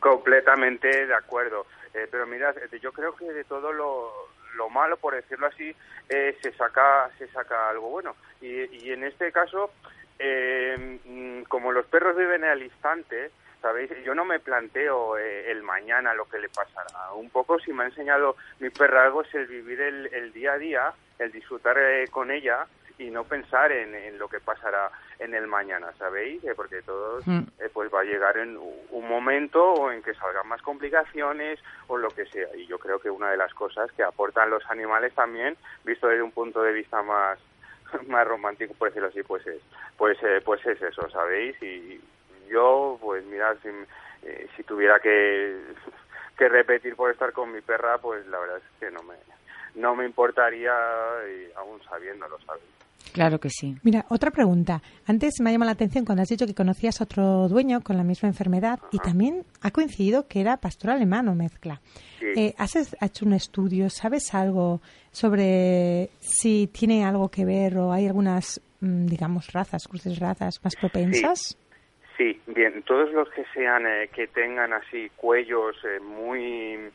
[0.00, 1.66] Completamente de acuerdo.
[1.94, 4.10] Eh, pero mira, yo creo que de todo lo,
[4.56, 5.74] lo malo, por decirlo así,
[6.08, 8.16] se saca se saca algo bueno.
[8.40, 9.70] Y, y en este caso,
[10.18, 13.90] mm, como los perros viven al instante, ¿sabéis?
[14.04, 17.12] Yo no me planteo el mañana lo que le pasará.
[17.14, 20.52] Un poco si me ha enseñado mi perra algo es el vivir el, el día
[20.52, 22.66] a día el disfrutar eh, con ella
[22.98, 24.90] y no pensar en, lo que pasará
[25.20, 26.42] en el mañana, ¿sabéis?
[26.42, 27.38] Eh, porque todo mm.
[27.60, 31.96] eh, pues va a llegar en un momento o en que salgan más complicaciones o
[31.96, 32.48] lo que sea.
[32.56, 36.22] Y yo creo que una de las cosas que aportan los animales también, visto desde
[36.22, 37.38] un punto de vista más
[38.08, 39.62] más romántico, por decirlo así, pues es
[39.96, 41.60] pues pues es eso, ¿sabéis?
[41.62, 42.00] Y
[42.48, 43.68] yo, pues mirad, si,
[44.56, 45.56] si tuviera que
[46.38, 49.14] que repetir por estar con mi perra, pues la verdad es que no me
[49.74, 50.72] no me importaría,
[51.56, 52.62] aún sabiéndolo, ¿sabes?
[53.12, 53.76] Claro que sí.
[53.82, 54.82] Mira, otra pregunta.
[55.06, 57.96] Antes me ha llamado la atención cuando has dicho que conocías a otro dueño con
[57.96, 61.80] la misma enfermedad y también ha coincidido que era pastor alemán o mezcla.
[62.20, 63.88] Eh, ¿Has hecho un estudio?
[63.88, 64.80] ¿Sabes algo
[65.10, 70.76] sobre si tiene algo que ver o hay algunas, mm, digamos, razas, cruces razas más
[70.76, 71.40] propensas?
[71.40, 71.67] Sí.
[72.46, 76.90] Bien, todos los que sean, eh, que tengan así cuellos eh, muy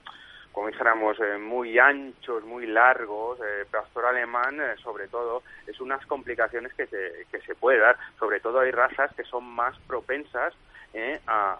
[0.53, 6.05] como dijéramos, eh, muy anchos, muy largos, eh, pastor alemán, eh, sobre todo, es unas
[6.05, 7.97] complicaciones que se, que se puede dar.
[8.19, 10.53] Sobre todo hay razas que son más propensas
[10.93, 11.19] ¿eh?
[11.25, 11.53] a,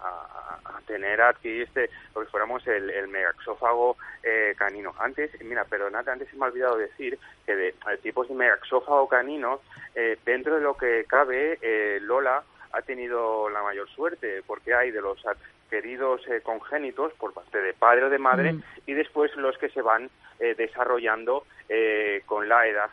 [0.64, 4.94] a, tener aquí este, lo fuéramos el, el megaxófago eh, canino.
[4.98, 9.08] Antes, mira, pero nada, antes se me ha olvidado decir que de, tipos de megaxófago
[9.08, 9.60] canino,
[9.96, 11.58] eh, dentro de lo que cabe,
[12.02, 12.44] Lola
[12.74, 15.18] ha tenido la mayor suerte, porque hay de los
[15.70, 18.62] queridos congénitos por parte de padre o de madre mm.
[18.86, 21.44] y después los que se van desarrollando
[22.26, 22.90] con la edad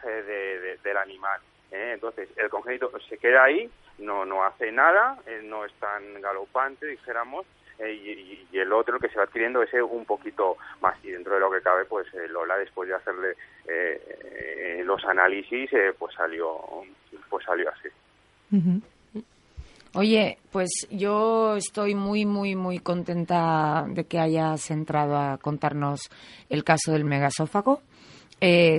[0.83, 1.41] del animal.
[1.71, 3.69] Entonces, el congénito se queda ahí,
[4.01, 7.45] no, no hace nada, eh, no es tan galopante, dijéramos,
[7.79, 10.95] eh, y, el otro que se va adquiriendo ese un poquito más.
[11.03, 13.35] Y dentro de lo que cabe, pues eh, Lola, después de hacerle
[14.83, 16.59] los análisis, pues salió
[17.29, 17.87] pues salió así.
[19.93, 26.09] Oye, pues yo estoy muy, muy, muy contenta de que hayas entrado a contarnos
[26.49, 27.81] el caso del megasófago,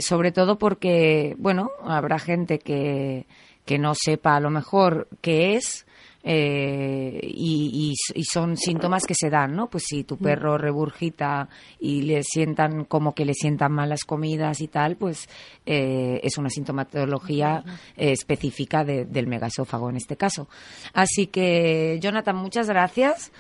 [0.01, 3.27] sobre todo porque, bueno, habrá gente que,
[3.65, 5.87] que no sepa a lo mejor qué es,
[6.25, 7.95] eh, y,
[8.31, 9.69] son síntomas que se dan, ¿no?
[9.69, 10.23] Pues si tu mm.
[10.23, 11.49] perro regurgita
[11.81, 15.29] y le sientan como que le sientan mal las comidas y tal, pues
[15.67, 17.65] eh, es una sintomatología
[17.97, 20.49] eh, específica del megasófago en este caso.
[20.93, 23.33] Así que, Jonathan, muchas gracias.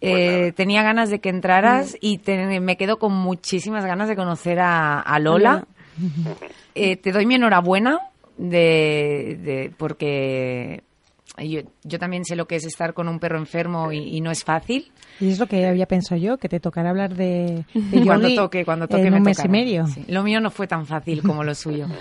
[0.00, 1.96] Pues tenía ganas de que entraras mm.
[2.00, 5.66] y me quedo con muchísimas ganas de conocer a, Lola.
[6.72, 7.98] te doy mi enhorabuena
[8.38, 10.82] de, porque
[11.38, 14.44] yo, yo, también sé lo que es estar con un perro enfermo y, no es
[14.44, 14.90] fácil.
[15.20, 17.64] Y es lo que había pensado yo, que te tocará hablar de,
[18.04, 19.86] cuando toque, cuando toque en un mes y medio.
[20.08, 21.86] Lo mío no fue tan fácil como lo suyo.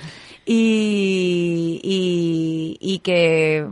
[0.51, 3.67] Y, y, y que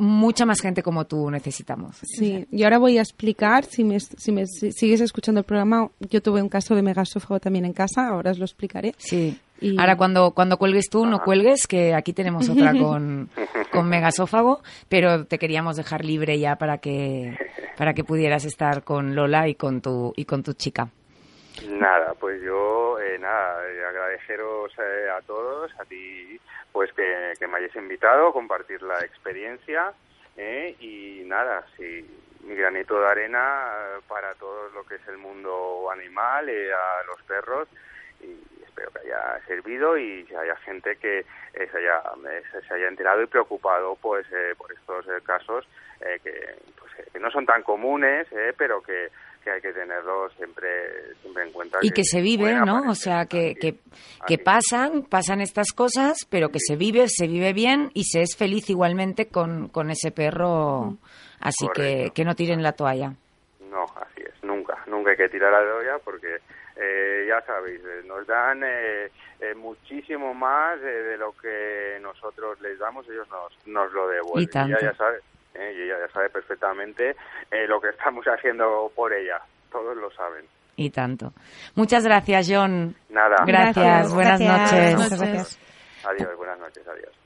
[0.00, 1.98] mucha más gente como tú necesitamos.
[2.02, 6.22] Sí, y ahora voy a explicar, si me, si me sigues escuchando el programa, yo
[6.22, 8.94] tuve un caso de megasófago también en casa, ahora os lo explicaré.
[8.98, 9.38] Sí.
[9.78, 13.28] Ahora cuando, cuando cuelgues tú, no cuelgues, que aquí tenemos otra con,
[13.70, 17.36] con megasófago, pero te queríamos dejar libre ya para que,
[17.76, 20.88] para que pudieras estar con Lola y con tu, y con tu chica.
[21.68, 26.40] Nada, pues yo, eh, nada, eh, agradeceros eh, a todos, a ti,
[26.72, 29.92] pues que, me hayáis invitado a compartir la experiencia
[30.36, 32.06] y nada, si
[32.44, 37.68] mi granito de arena para todo lo que es el mundo animal, a los perros
[38.20, 42.02] y espero que haya servido y que haya gente que se, haya,
[42.66, 47.62] se haya enterado y preocupado pues por estos casos que, pues, que no son tan
[47.62, 50.68] comunes, pero que que hay que tenerlo siempre,
[51.20, 51.78] siempre en cuenta.
[51.82, 52.90] Y que, se vive, ¿no?
[52.90, 53.76] O sea, que, que,
[54.26, 58.36] que, pasan, pasan estas cosas, pero que se vive, se vive bien y se es
[58.36, 60.96] feliz igualmente con, con ese perro.
[61.40, 63.14] Así que, que no tiren la toalla.
[63.70, 66.38] No, así es, nunca, nunca hay que tirar la toalla porque
[66.76, 69.10] eh, ya sabéis, eh, nos dan eh,
[69.56, 74.42] muchísimo más de lo que nosotros les damos, ellos nos, nos lo devuelven.
[74.42, 74.78] Y tanto.
[74.80, 75.22] ya, ya sabes,
[75.54, 75.74] ¿eh?
[75.76, 77.16] y ella ya sabe perfectamente
[77.50, 79.40] eh, lo que estamos haciendo por ella.
[79.70, 80.44] Todos lo saben.
[80.76, 81.32] Y tanto.
[81.74, 82.94] Muchas gracias, John.
[83.10, 83.44] Nada.
[83.46, 84.14] Gracias.
[84.14, 85.58] Buenas noches.
[86.04, 87.19] Adiós, buenas noches, adiós.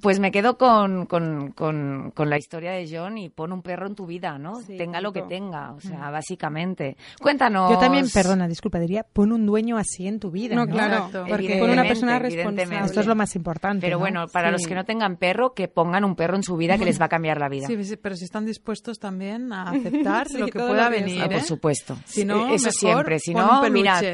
[0.00, 3.94] Pues me quedo con, con, con, la historia de John y pon un perro en
[3.94, 4.60] tu vida, ¿no?
[4.66, 6.12] tenga lo que tenga, o sea, mm.
[6.12, 6.96] básicamente.
[7.20, 7.70] Cuéntanos.
[7.70, 10.54] Yo también, perdona, disculpa, diría, pon un dueño así en tu vida.
[10.54, 12.80] No, claro, porque pon una persona responsable.
[12.84, 13.86] Esto es lo más importante.
[13.86, 16.78] Pero bueno, para los que no tengan perro, que pongan un perro en su vida
[16.78, 17.66] que les va a cambiar la vida.
[17.66, 21.22] Sí, pero si están dispuestos también a aceptar lo que pueda venir.
[21.22, 21.44] Ah, por ¿eh?
[21.44, 21.96] supuesto.
[22.04, 23.18] Si no, Eso siempre.
[23.18, 24.04] Si no, mirad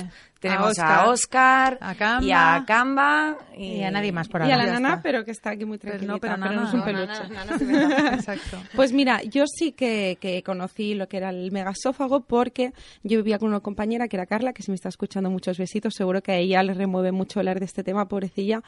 [0.42, 1.78] tenemos a Oscar,
[2.20, 4.50] y a Camba y, a nadie más por ahora.
[4.50, 6.18] Y a la nana, pero que está aquí muy tranquila.
[6.20, 8.12] Pero no, pero, no, es un peluche.
[8.14, 8.58] Exacto.
[8.74, 12.72] Pues mira, yo sí que, que, conocí lo que era el megasófago porque
[13.04, 15.94] yo vivía con una compañera que era Carla, que se me está escuchando muchos besitos,
[15.96, 18.62] seguro que a ella le remueve mucho hablar de este tema, pobrecilla.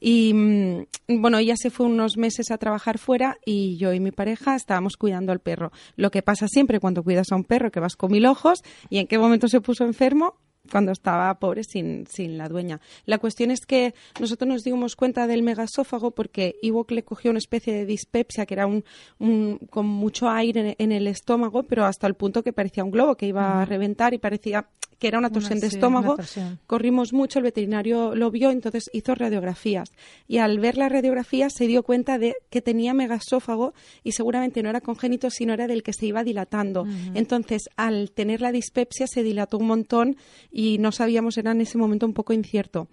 [0.00, 4.10] Y mm, bueno, ella se fue unos meses a trabajar fuera y yo y mi
[4.10, 5.70] pareja estábamos cuidando al perro.
[5.94, 8.98] Lo que pasa siempre cuando cuidas a un perro, que vas con mil ojos y
[8.98, 10.34] en qué momento se puso enfermo,
[10.70, 12.80] cuando estaba pobre sin, sin la dueña.
[13.06, 17.38] La cuestión es que nosotros nos dimos cuenta del megasófago porque Ivok le cogió una
[17.38, 18.84] especie de dispepsia que era un,
[19.70, 23.26] con mucho aire en, el estómago, pero hasta el punto que parecía un globo que
[23.26, 24.66] iba a reventar y parecía
[25.00, 26.16] que era una torsión de estómago.
[26.66, 29.90] Corrimos mucho, el veterinario lo vio, entonces hizo radiografías.
[30.28, 33.72] Y al ver la radiografía se dio cuenta de que tenía megasófago
[34.04, 36.86] y seguramente no era congénito, sino era del que se iba dilatando.
[37.14, 40.16] Entonces, al tener la dispepsia se dilató un montón
[40.52, 42.86] y no sabíamos, era en ese momento un poco incierto.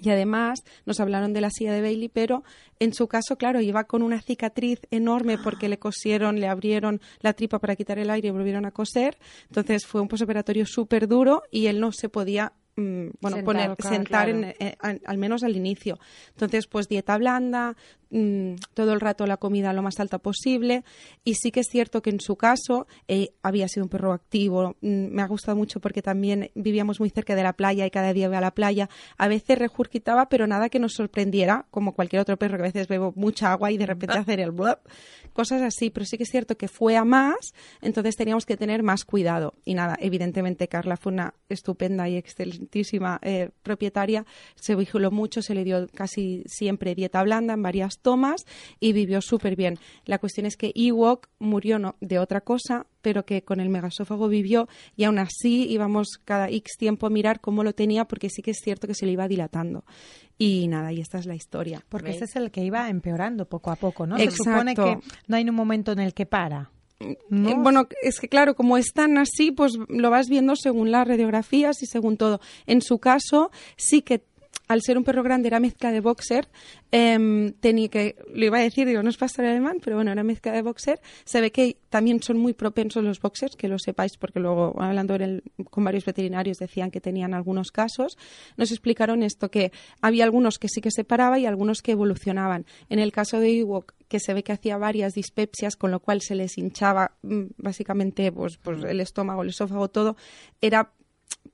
[0.00, 2.44] Y además nos hablaron de la silla de Bailey, pero
[2.78, 7.32] en su caso, claro, iba con una cicatriz enorme porque le cosieron, le abrieron la
[7.32, 9.18] tripa para quitar el aire y volvieron a coser.
[9.48, 13.76] Entonces fue un posoperatorio súper duro y él no se podía mm, bueno, sentar, poner,
[13.80, 15.98] sentar en, eh, al menos al inicio.
[16.30, 17.76] Entonces, pues dieta blanda,
[18.10, 20.84] mm, todo el rato la comida lo más alta posible
[21.24, 24.76] y sí que es cierto que en su caso eh, había sido un perro activo.
[24.80, 28.12] Mm, me ha gustado mucho porque también vivíamos muy cerca de la playa y cada
[28.12, 28.88] día iba a la playa.
[29.16, 32.88] A veces regurgitaba, pero nada que nos sorprendiera, como cualquier otro perro que a veces
[32.88, 34.78] bebo mucha agua y de repente hacer el blub,
[35.32, 35.90] cosas así.
[35.90, 39.54] Pero sí que es cierto que fue a más, entonces teníamos que tener más cuidado.
[39.64, 44.24] Y nada, evidentemente Carla fue una estupenda y excelentísima eh, propietaria.
[44.54, 48.44] Se vigiló mucho, se le dio casi siempre dieta blanda en varias tomas
[48.80, 49.78] y vivió súper bien.
[50.04, 54.28] La cuestión es que Ewok murió no, de otra cosa, pero que con el megasófago
[54.28, 58.42] vivió y aún así íbamos cada X tiempo a mirar cómo lo tenía porque sí
[58.42, 59.84] que es cierto que se le iba dilatando.
[60.38, 61.84] Y nada, y esta es la historia.
[61.88, 64.16] Porque ese es el que iba empeorando poco a poco, ¿no?
[64.18, 66.70] Se supone que no hay un momento en el que para.
[67.00, 71.06] Eh, bueno, es que claro, como es tan así, pues lo vas viendo según las
[71.06, 72.40] radiografías y según todo.
[72.66, 74.24] En su caso, sí que
[74.68, 76.48] al ser un perro grande era mezcla de boxer,
[76.92, 80.22] eh, tenía que, lo iba a decir, digo, no es pastor alemán, pero bueno, era
[80.22, 81.00] mezcla de boxer.
[81.24, 85.16] Se ve que también son muy propensos los boxers, que lo sepáis, porque luego hablando
[85.70, 88.18] con varios veterinarios decían que tenían algunos casos.
[88.56, 92.66] Nos explicaron esto, que había algunos que sí que se paraba y algunos que evolucionaban.
[92.88, 96.20] En el caso de Ewok, que se ve que hacía varias dispepsias, con lo cual
[96.20, 100.16] se les hinchaba mm, básicamente pues, pues el estómago, el esófago, todo,
[100.60, 100.92] era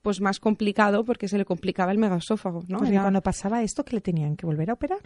[0.01, 2.79] pues más complicado porque se le complicaba el megasófago, ¿no?
[2.79, 4.99] Pues cuando pasaba esto, que le tenían que volver a operar?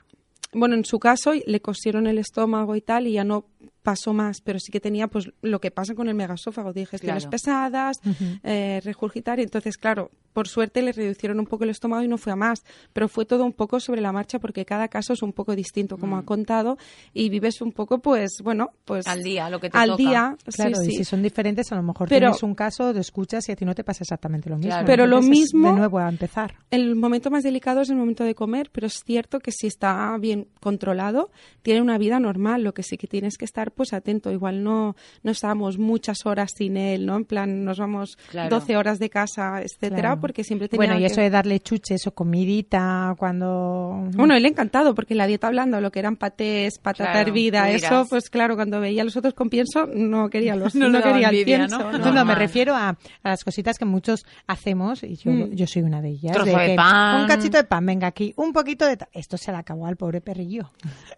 [0.52, 3.46] Bueno, en su caso le cosieron el estómago y tal y ya no
[3.84, 8.00] pasó más, pero sí que tenía pues lo que pasa con el megasófago, digestiones pesadas,
[8.44, 12.18] eh, regurgitar, y entonces claro, por suerte le reducieron un poco el estómago y no
[12.18, 12.64] fue a más,
[12.94, 15.98] pero fue todo un poco sobre la marcha porque cada caso es un poco distinto,
[15.98, 16.26] como ha mm.
[16.26, 16.78] contado,
[17.14, 19.08] y vives un poco, pues, bueno, pues...
[19.08, 22.08] Al día, lo que te Al día, claro, y si son diferentes, a lo mejor
[22.08, 24.82] pero, tienes un caso, te escuchas y a ti no te pasa exactamente lo mismo.
[24.86, 25.72] Pero lo mismo...
[25.72, 26.56] De nuevo a empezar.
[26.72, 30.16] El momento más delicado es el momento de comer, pero es cierto que si está
[30.20, 34.30] bien controlado, tiene una vida normal, lo que sí que tienes que estar, pues, atento.
[34.30, 37.16] Igual no, no estábamos muchas horas sin él, ¿no?
[37.16, 38.18] En plan, nos vamos
[38.50, 42.12] 12 horas de casa, etcétera, porque siempre tenía Bueno, y eso de darle chuches o
[42.12, 44.10] comidita cuando...
[44.16, 48.30] Bueno, él encantado, porque la dieta hablando, lo que eran patés, patata hervida, eso, pues
[48.30, 51.92] claro, cuando veía a los otros con pienso, no quería los no, quería el pienso.
[51.92, 52.12] ¿no?
[52.12, 55.52] No, me refiero a, las cositas que muchos hacemos, y yo, mm.
[55.52, 56.34] yo soy una de ellas.
[56.34, 57.22] Trozo de, pan.
[57.22, 58.98] Un cachito de pan, venga aquí, un poquito de...
[59.14, 60.70] Esto se le acabó al pobre perrillo.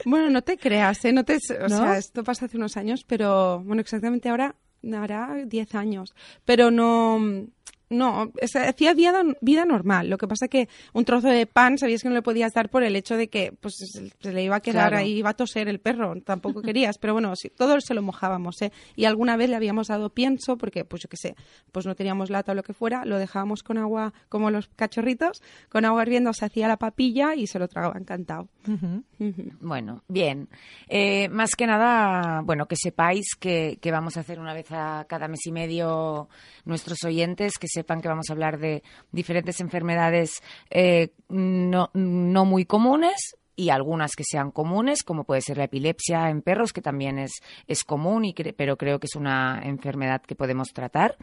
[0.05, 1.11] Bueno, no te creas, ¿eh?
[1.11, 4.55] No te, o sea, esto pasa hace unos años, pero bueno, exactamente ahora
[4.93, 7.47] hará 10 años, pero no
[7.91, 10.09] no, hacía vida, vida normal.
[10.09, 12.83] Lo que pasa que un trozo de pan sabías que no le podías dar por
[12.83, 13.75] el hecho de que pues
[14.19, 16.13] se le iba a quedar ahí, iba a toser el perro.
[16.21, 18.71] Tampoco querías, pero bueno, sí, todo se lo mojábamos, ¿eh?
[18.95, 21.35] Y alguna vez le habíamos dado pienso porque, pues yo qué sé,
[21.71, 25.41] pues no teníamos lata o lo que fuera, lo dejábamos con agua, como los cachorritos,
[25.69, 28.47] con agua hirviendo se hacía la papilla y se lo tragaba encantado.
[29.59, 30.47] Bueno, bien.
[30.87, 35.05] Eh, más que nada, bueno, que sepáis que, que vamos a hacer una vez a
[35.09, 36.29] cada mes y medio
[36.65, 42.45] nuestros oyentes, que se sepan que vamos a hablar de diferentes enfermedades eh, no, no
[42.45, 46.81] muy comunes, y algunas que sean comunes, como puede ser la epilepsia en perros, que
[46.81, 47.31] también es,
[47.67, 51.17] es común, y pero creo que es una enfermedad que podemos tratar.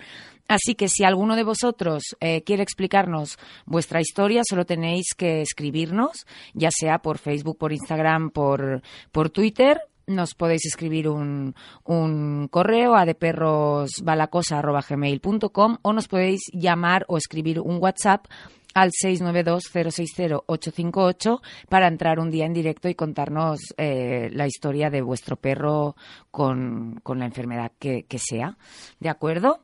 [0.46, 6.26] Así que si alguno de vosotros eh, quiere explicarnos vuestra historia, solo tenéis que escribirnos,
[6.54, 12.96] ya sea por Facebook, por Instagram, por, por Twitter nos podéis escribir un, un correo
[12.96, 18.26] a deperrosbalacosa.gmail.com o nos podéis llamar o escribir un WhatsApp
[18.74, 25.34] al 692-060-858 para entrar un día en directo y contarnos eh, la historia de vuestro
[25.36, 25.96] perro
[26.30, 28.56] con, con la enfermedad que, que, sea.
[29.00, 29.60] ¿De acuerdo?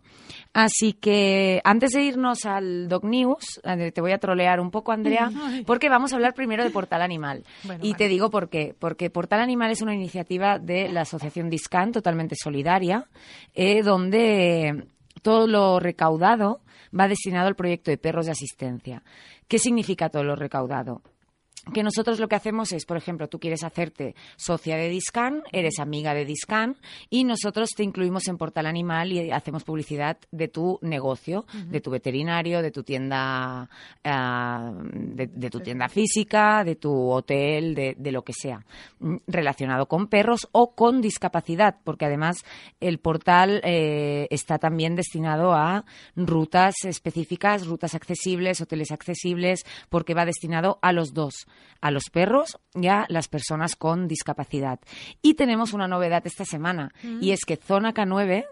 [0.52, 4.92] Así que antes de irnos al Dog News, eh, te voy a trolear un poco,
[4.92, 5.30] Andrea,
[5.66, 7.44] porque vamos a hablar primero de Portal Animal.
[7.82, 8.74] y te digo por qué.
[8.78, 13.06] Porque Portal Animal es una iniciativa de la Asociación Discan, totalmente solidaria,
[13.54, 14.86] eh, donde
[15.22, 16.60] todo lo recaudado
[16.98, 19.02] va destinado al proyecto de perros de asistencia.
[19.48, 21.02] ¿Qué significa todo lo recaudado?
[21.72, 25.78] Que nosotros lo que hacemos es, por ejemplo, tú quieres hacerte socia de Discan, eres
[25.78, 26.76] amiga de Discan
[27.08, 31.90] y nosotros te incluimos en Portal Animal y hacemos publicidad de tu negocio, de tu
[31.90, 33.68] veterinario, de tu tienda,
[34.04, 38.64] ah, de, tu tienda física, de tu hotel, de, lo que sea
[39.00, 42.44] mm, relacionado con perros o con discapacidad, porque además
[42.80, 45.84] el portal eh, está también destinado a
[46.14, 51.46] rutas específicas, rutas accesibles, hoteles accesibles, porque va destinado a los dos
[51.80, 54.80] a los perros y a las personas con discapacidad.
[55.22, 58.44] Y tenemos una novedad esta semana y es que Zona K9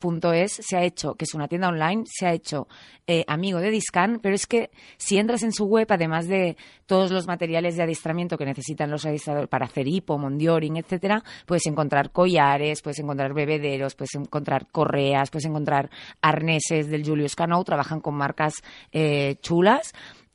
[0.00, 2.68] discan.es se ha hecho, que es una tienda online, se ha hecho
[3.06, 7.10] eh, amigo de Discan, pero es que si entras en su web, además de todos
[7.10, 12.10] los materiales de adiestramiento que necesitan los adiestradores para hacer hipo, mondioring, etcétera, puedes encontrar
[12.10, 18.14] collares, puedes encontrar bebederos, puedes encontrar correas, puedes encontrar arneses del Julius Cano, trabajan con
[18.14, 18.54] marcas
[18.92, 19.92] eh, chulas.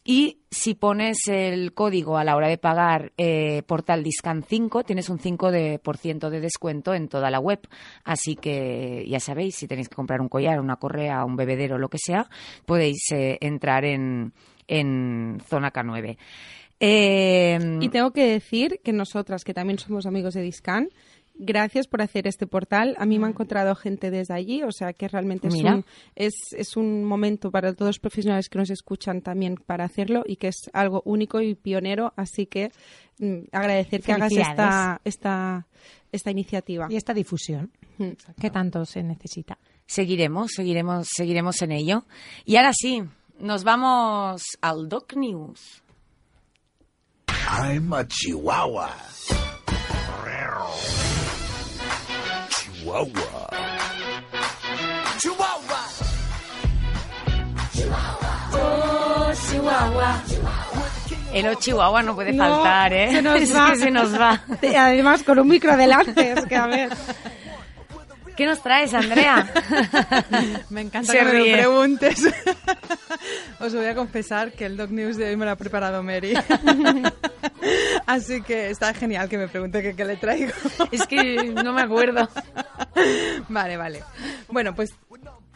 [0.07, 5.09] Y si pones el código a la hora de pagar eh, Portal Discan 5, tienes
[5.09, 7.59] un 5% de, por ciento de descuento en toda la web.
[8.03, 11.89] Así que ya sabéis, si tenéis que comprar un collar, una correa, un bebedero, lo
[11.89, 12.29] que sea,
[12.67, 14.31] podéis eh, entrar en,
[14.67, 16.17] en Zona K9.
[16.79, 20.89] Eh, Y tengo que decir que nosotras, que también somos amigos de Discan,
[21.37, 22.95] gracias por hacer este portal.
[22.97, 26.33] A mí me ha encontrado gente desde allí, o sea que realmente es un, es,
[26.51, 30.47] es un momento para todos los profesionales que nos escuchan también para hacerlo y que
[30.47, 32.13] es algo único y pionero.
[32.15, 32.71] Así que
[33.19, 35.67] mm, agradecer que hagas esta, esta,
[36.11, 36.87] esta iniciativa.
[36.89, 38.11] Y esta difusión Mm.
[38.39, 39.57] que tanto se necesita.
[39.85, 42.05] seguiremos, seguiremos, seguiremos en ello.
[42.43, 43.03] Y ahora sí,
[43.39, 45.83] nos vamos al Doc News.
[47.47, 48.91] I'm a chihuahua.
[52.95, 53.49] Chihuahua.
[59.49, 60.23] Chihuahua.
[61.33, 63.11] El O Chihuahua no puede No, faltar, ¿eh?
[63.11, 63.71] se nos Es va.
[63.71, 64.41] que se nos va.
[64.77, 66.89] Además, con un micro delante, es que a ver.
[68.37, 69.49] ¿Qué nos traes, Andrea?
[70.69, 71.51] Me encanta Se que me ríe.
[71.51, 72.27] lo preguntes.
[73.61, 76.33] Os voy a confesar que el Doc News de hoy me lo ha preparado Mary.
[78.05, 80.51] Así que está genial que me pregunte que qué le traigo.
[80.91, 82.27] es que no me acuerdo.
[83.49, 84.03] Vale, vale.
[84.49, 84.93] Bueno, pues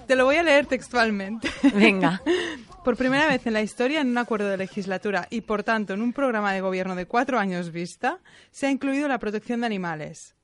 [0.08, 1.50] te lo voy a leer textualmente.
[1.74, 2.22] Venga.
[2.84, 6.02] Por primera vez en la historia, en un acuerdo de legislatura y, por tanto, en
[6.02, 8.20] un programa de gobierno de cuatro años vista,
[8.52, 10.36] se ha incluido la protección de animales.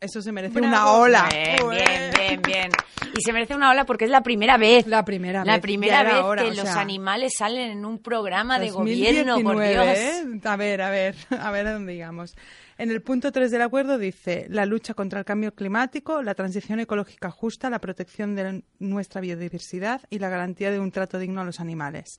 [0.00, 1.28] Eso se merece una ola.
[1.30, 2.70] Bien, bien, bien, bien.
[3.16, 4.86] Y se merece una ola porque es la primera vez.
[4.86, 5.62] La primera La vez.
[5.62, 9.70] primera vez hora, que los sea, animales salen en un programa de gobierno, por 2019,
[9.70, 9.98] Dios.
[9.98, 10.40] ¿eh?
[10.44, 12.36] A ver, a ver, a ver a dónde digamos.
[12.78, 16.78] En el punto 3 del acuerdo dice la lucha contra el cambio climático, la transición
[16.78, 21.44] ecológica justa, la protección de nuestra biodiversidad y la garantía de un trato digno a
[21.44, 22.18] los animales.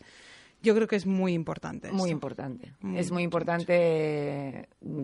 [0.62, 1.90] Yo creo que es muy importante.
[1.94, 2.74] Muy importante.
[2.82, 5.04] Muy es muy importante, mm,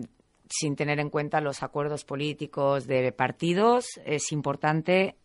[0.50, 5.16] sin tener en cuenta los acuerdos políticos de partidos, es importante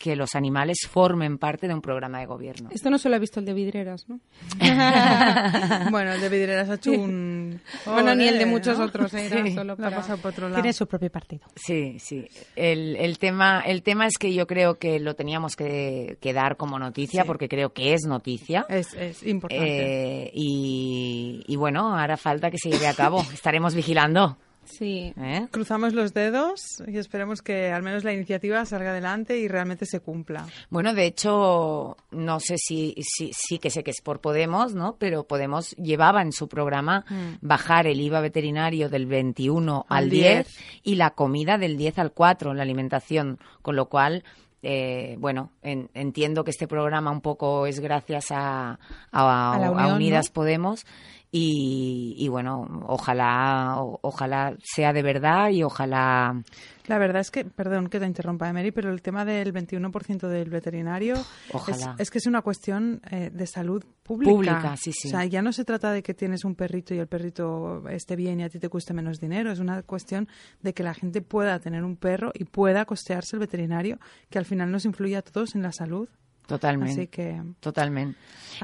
[0.00, 2.70] que los animales formen parte de un programa de gobierno.
[2.72, 4.18] Esto no solo ha visto el de Vidreras, ¿no?
[5.90, 7.60] bueno, el de Vidreras ha hecho un...
[7.84, 8.86] Bueno, ni el de muchos ¿no?
[8.86, 9.28] otros, ¿eh?
[9.30, 9.52] Sí.
[9.52, 10.54] solo Lo ha para- pasado por otro lado.
[10.62, 11.42] Tiene su propio partido.
[11.54, 12.26] Sí, sí.
[12.56, 16.56] El, el, tema, el tema es que yo creo que lo teníamos que, que dar
[16.56, 17.26] como noticia, Sí.
[17.26, 18.64] porque creo que es noticia.
[18.70, 20.22] Es, es importante.
[20.24, 23.20] Eh, y, y bueno, hará falta que se lleve a cabo.
[23.34, 24.38] Estaremos vigilando.
[24.70, 25.12] Sí.
[25.18, 25.46] ¿eh?
[25.50, 30.00] Cruzamos los dedos y esperemos que al menos la iniciativa salga adelante y realmente se
[30.00, 30.46] cumpla.
[30.70, 34.96] Bueno, de hecho, no sé si, si- sí que sé que es por Podemos, ¿no?
[34.98, 37.34] Pero Podemos llevaba en su programa Mm.
[37.40, 40.58] bajar el IVA veterinario del 21 al, Al 10, 10.
[40.84, 44.24] y la comida del 10 al 4 en la alimentación, con lo cual
[44.62, 48.78] eh, bueno, en- entiendo que este programa un poco es gracias a,
[49.10, 50.34] a- A la a Unión, Unidas ¿no?
[50.34, 50.84] Podemos
[51.32, 56.42] y, y bueno, ojalá, o- ojalá sea de verdad y ojalá
[56.88, 60.50] La verdad es que, perdón que te interrumpa, Emery, pero el tema del 21% del
[60.50, 61.24] veterinario es,
[61.54, 61.94] Ojalá.
[61.98, 64.32] es que es una cuestión eh, de salud pública.
[64.32, 65.06] Pública, sí, sí.
[65.06, 68.16] O sea, ya no se trata de que tienes un perrito y el perrito esté
[68.16, 69.52] bien y a ti te cueste menos dinero.
[69.52, 70.26] Es una cuestión
[70.62, 74.00] de que la gente pueda tener un perro y pueda costearse el veterinario,
[74.30, 76.08] que al final nos influye a todos en la salud.
[76.48, 78.18] totalmente, Así que, totalmente.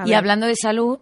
[0.05, 0.99] Y hablando de salud,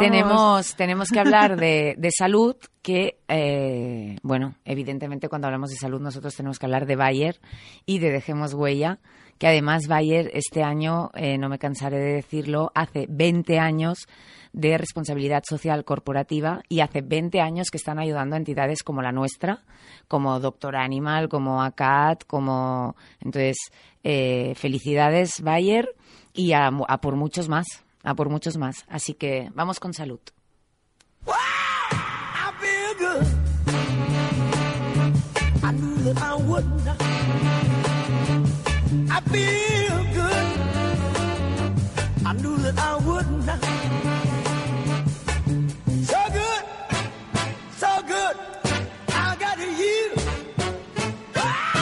[0.00, 6.00] Tenemos, tenemos que hablar de, de salud, que, eh, bueno, evidentemente cuando hablamos de salud
[6.00, 7.40] nosotros tenemos que hablar de Bayer
[7.86, 8.98] y de Dejemos Huella,
[9.38, 14.06] que además Bayer este año, eh, no me cansaré de decirlo, hace 20 años
[14.52, 19.12] de responsabilidad social corporativa y hace 20 años que están ayudando a entidades como la
[19.12, 19.64] nuestra,
[20.06, 22.94] como Doctor Animal, como ACAT, como...
[23.20, 23.56] Entonces,
[24.04, 25.94] eh, felicidades Bayer
[26.32, 28.84] y a, a por muchos más, a por muchos más.
[28.88, 30.20] Así que vamos con salud.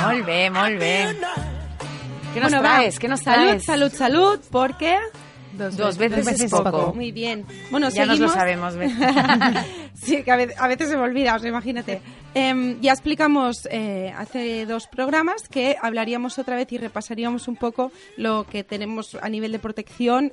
[0.03, 1.17] Molt bé, molt bé.
[2.35, 2.75] ¿Qué nos Bueno, va.
[2.77, 2.99] traes?
[2.99, 3.65] ¿Qué nos Salud, traes?
[3.65, 4.99] salud, salud, porque
[5.53, 6.19] Dos, Dos veces.
[6.19, 6.71] veces, veces es poco.
[6.71, 6.95] poco.
[6.95, 7.45] Muy bien.
[7.71, 8.33] Bueno, Ya nos lo seguimos.
[8.33, 8.75] sabemos.
[9.95, 12.01] sí, que a veces, a veces se me olvida, o sea, imagínate.
[12.35, 17.93] Em, ya explicamos eh, hace dos programas que hablaríamos otra vez y repasaríamos un poco
[18.17, 20.33] lo que tenemos a nivel de protección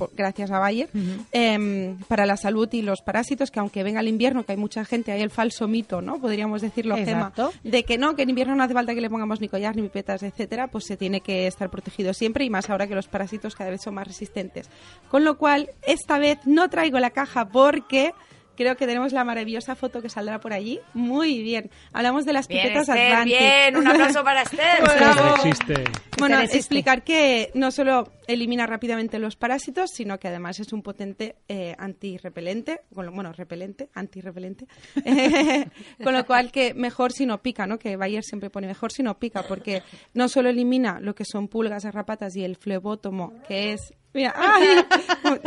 [0.00, 0.88] por- gracias a Bayer,
[1.32, 4.84] em, para la salud y los parásitos, que aunque venga el invierno, que hay mucha
[4.84, 6.18] gente, hay el falso mito, ¿no?
[6.20, 7.52] Podríamos decirlo, Gema, Exacto.
[7.62, 9.82] de que no, que en invierno no hace falta que le pongamos ni collar, ni
[9.82, 13.54] pipetas, etcétera, pues se tiene que estar protegido siempre y más ahora que los parásitos
[13.54, 14.68] cada vez son más resistentes.
[15.08, 18.12] Con lo cual, esta vez no traigo la caja porque
[18.56, 20.80] creo que tenemos la maravillosa foto que saldrá por allí.
[20.92, 21.70] Muy bien.
[21.94, 23.38] Hablamos de las Bien, pipetas Esther, Advantic.
[23.38, 24.82] bien, un aplauso para Esther.
[24.82, 25.34] Bravo.
[25.36, 25.74] Existe.
[26.18, 26.56] Bueno, Esther existe.
[26.58, 31.74] explicar que no solo elimina rápidamente los parásitos, sino que además es un potente eh,
[31.78, 34.66] antirrepelente, con lo- bueno, repelente, antirrepelente,
[36.02, 37.78] con lo cual que mejor si no pica, ¿no?
[37.78, 39.82] Que Bayer siempre pone mejor si no pica, porque
[40.14, 44.66] no solo elimina lo que son pulgas, garrapatas y el flebótomo, que es Mira, ¡ay!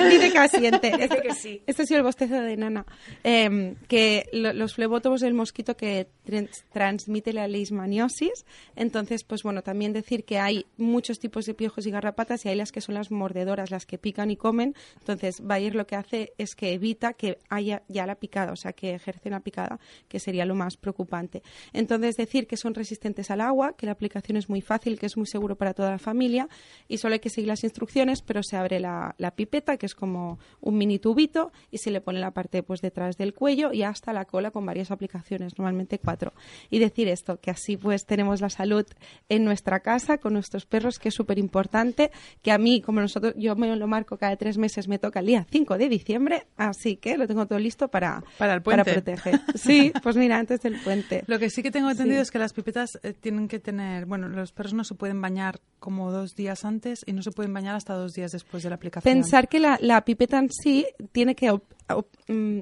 [0.10, 0.88] Dice que asiente.
[0.98, 1.62] Esto, que sí.
[1.68, 2.86] este ha sido el bostezo de Nana.
[3.22, 8.46] Eh, que lo- los flebótomos es el mosquito que trans- transmite la leishmaniosis.
[8.78, 12.56] Entonces, pues bueno, también decir que hay muchos tipos de piojos y garrapatas y hay
[12.56, 14.76] las que son las mordedoras, las que pican y comen.
[15.00, 18.74] Entonces, Bayer lo que hace es que evita que haya ya la picada, o sea,
[18.74, 21.42] que ejerce una picada, que sería lo más preocupante.
[21.72, 25.16] Entonces, decir que son resistentes al agua, que la aplicación es muy fácil, que es
[25.16, 26.50] muy seguro para toda la familia
[26.88, 30.40] y solo hay que seguir las instrucciones, pero se abre la, pipeta, que es como
[30.62, 34.14] un mini tubito, y se le pone la parte pues detrás del cuello y hasta
[34.14, 36.34] la cola con varias aplicaciones, normalmente cuatro.
[36.70, 38.86] Y decir esto, que así pues tenemos la salud
[39.30, 42.12] en nuestra casa con nuestros perros, que es súper importante,
[42.42, 45.26] que a mí, como nosotros, yo me lo marco cada tres meses, me toca el
[45.28, 48.92] día 5 de diciembre, así que lo tengo todo listo para, Para el puente.
[48.92, 49.40] proteger.
[49.56, 51.24] Sí, pues mira, antes del puente.
[51.28, 52.22] Lo que sí que tengo entendido Sí.
[52.24, 55.60] es que las pipetas eh, tienen que tener, bueno, los perros no se pueden bañar
[55.80, 58.76] como dos días antes y no se pueden bañar hasta dos días después de la
[58.76, 59.14] aplicación.
[59.14, 61.50] Pensar que la, la pipeta en sí tiene que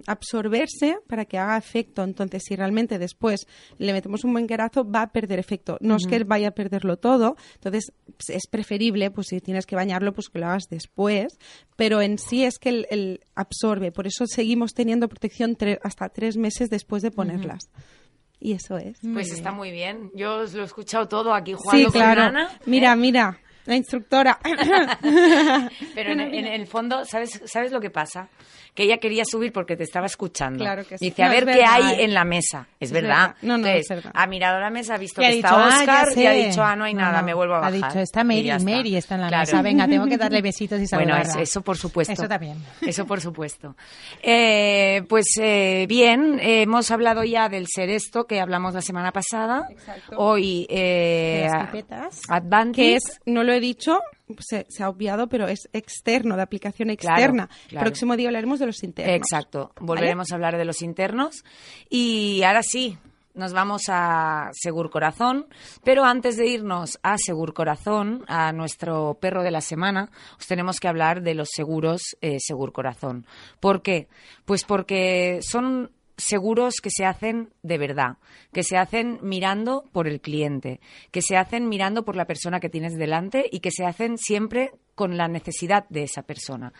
[0.08, 2.04] absorberse para que haga efecto.
[2.04, 3.48] Entonces, si realmente después
[3.78, 5.78] le metemos un buen guerazo, va a perder efecto.
[5.82, 7.36] No es que vaya a perderlo todo.
[7.56, 11.38] Entonces, pues, es preferible, pues si tienes que bañarlo, pues que lo hagas después.
[11.76, 13.92] Pero en sí es que el, el absorbe.
[13.92, 17.70] Por eso seguimos teniendo protección tre- hasta tres meses después de ponerlas.
[18.40, 18.98] Y eso es.
[19.14, 20.10] Pues está muy bien.
[20.16, 22.22] Yo os lo he escuchado todo aquí jugando Sí, con claro.
[22.24, 22.44] Ana.
[22.52, 22.58] ¿eh?
[22.66, 23.40] Mira, mira.
[23.66, 24.40] La instructora.
[25.94, 28.28] Pero en, en el fondo, ¿sabes, ¿sabes lo que pasa?
[28.74, 30.60] Que ella quería subir porque te estaba escuchando.
[30.60, 31.06] Claro que sí.
[31.10, 32.04] Dice, a ver qué verdad, hay ¿eh?
[32.06, 32.68] en la mesa.
[32.80, 33.36] Es, Es verdad.
[33.42, 34.12] No, no, Entonces, es verdad.
[34.16, 36.48] ha mirado la mesa, ha visto ha que dicho, está "Ah, Oscar y ha sé".
[36.48, 37.74] dicho, ah, no hay No, nada, me vuelvo a Ha bajar.
[37.74, 39.42] dicho, está Mary, Mary está en la Claro.
[39.46, 39.62] mesa.
[39.62, 41.42] Venga, tengo que darle besitos y Bueno, saludarla.
[41.44, 42.14] es- eso por supuesto.
[42.14, 42.58] Eso también.
[42.82, 43.76] Eso por supuesto.
[44.24, 49.68] Eh, pues eh, bien, hemos hablado ya del Seresto que hablamos la semana pasada.
[49.70, 50.16] Exacto.
[50.18, 52.22] Hoy eh, De las.
[52.30, 52.76] Advantic.
[52.76, 54.00] que es, no lo he dicho,
[54.40, 57.50] se, se ha obviado, pero es externo, de aplicación Claro, externa.
[57.70, 57.86] claro.
[57.86, 59.16] Próximo día hablaremos de los internos.
[59.16, 59.72] Exacto.
[59.80, 61.44] Volveremos a hablar de los internos.
[61.90, 62.98] Y ahora sí,
[63.34, 65.48] nos vamos a Segur Corazón.
[65.84, 70.80] Pero antes de irnos a Segur Corazón, a nuestro perro de la semana, os tenemos
[70.80, 73.26] que hablar de los seguros eh, Segur Corazón.
[73.60, 74.08] ¿Por qué?
[74.46, 75.92] Pues porque son
[76.22, 78.18] seguros que se hacen de verdad,
[78.54, 80.80] que se hacen mirando por el cliente,
[81.12, 84.72] que se hacen mirando por la persona que tienes delante y que se hacen siempre
[84.96, 86.74] con la necesidad de esa persona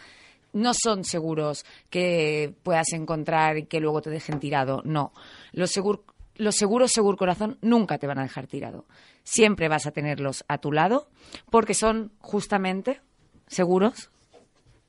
[0.54, 4.82] no son seguros que puedas encontrar y que luego te dejen tirado.
[4.84, 5.14] No.
[5.54, 6.02] Los, segur-
[6.36, 8.86] los seguros Segur Corazón nunca te van a dejar tirado.
[9.24, 11.08] Siempre vas a tenerlos a tu lado
[11.50, 13.00] porque son justamente
[13.48, 14.12] seguros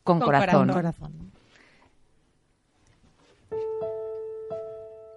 [0.02, 0.68] con, Con corazón.
[0.72, 1.31] Corazón.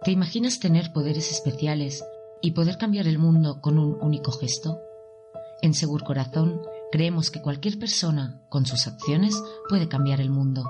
[0.06, 2.06] ¿Te imaginas tener poderes especiales
[2.40, 4.80] y poder cambiar el mundo con un único gesto?
[5.64, 9.34] En Segur Corazón creemos que cualquier persona, con sus acciones,
[9.68, 10.64] puede cambiar el mundo.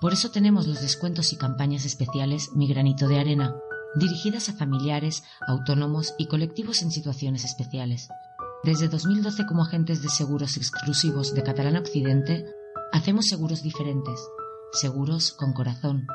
[0.00, 3.54] Por eso tenemos los descuentos y campañas especiales Mi Granito de Arena,
[3.96, 8.08] dirigidas a familiares, autónomos y colectivos en situaciones especiales.
[8.64, 12.46] Desde 2012 como agentes de seguros exclusivos de Catalán Occidente,
[12.92, 14.18] hacemos seguros diferentes,
[14.72, 16.06] seguros con corazón.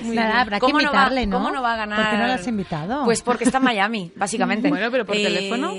[0.04, 1.38] Nada, habrá que ¿Cómo no va- invitarle, ¿no?
[1.38, 2.02] ¿Cómo no va a ganar?
[2.02, 3.04] ¿Por qué no lo has invitado?
[3.06, 4.70] Pues porque está en Miami, básicamente.
[4.70, 5.74] Bueno, pero por Y, teléfono.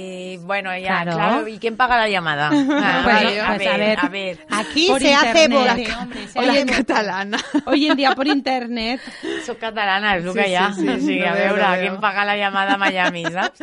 [0.47, 1.13] Bueno, ya, Claro.
[1.13, 1.49] claro.
[1.49, 2.51] ¿Y quién paga la llamada?
[2.85, 4.47] Ah, Pues, vale, pues, a ver, a ver.
[4.51, 6.29] Aquí Por se hace hombre.
[6.29, 7.39] se Oye, catalana.
[7.67, 9.01] Hoy en día por internet.
[9.47, 10.73] Soc catalana, és el que Sí, hi ha.
[10.73, 11.81] sí, sí, Sí, lo a lo veo.
[11.81, 13.61] ¿quién paga la llamada a Miami, saps?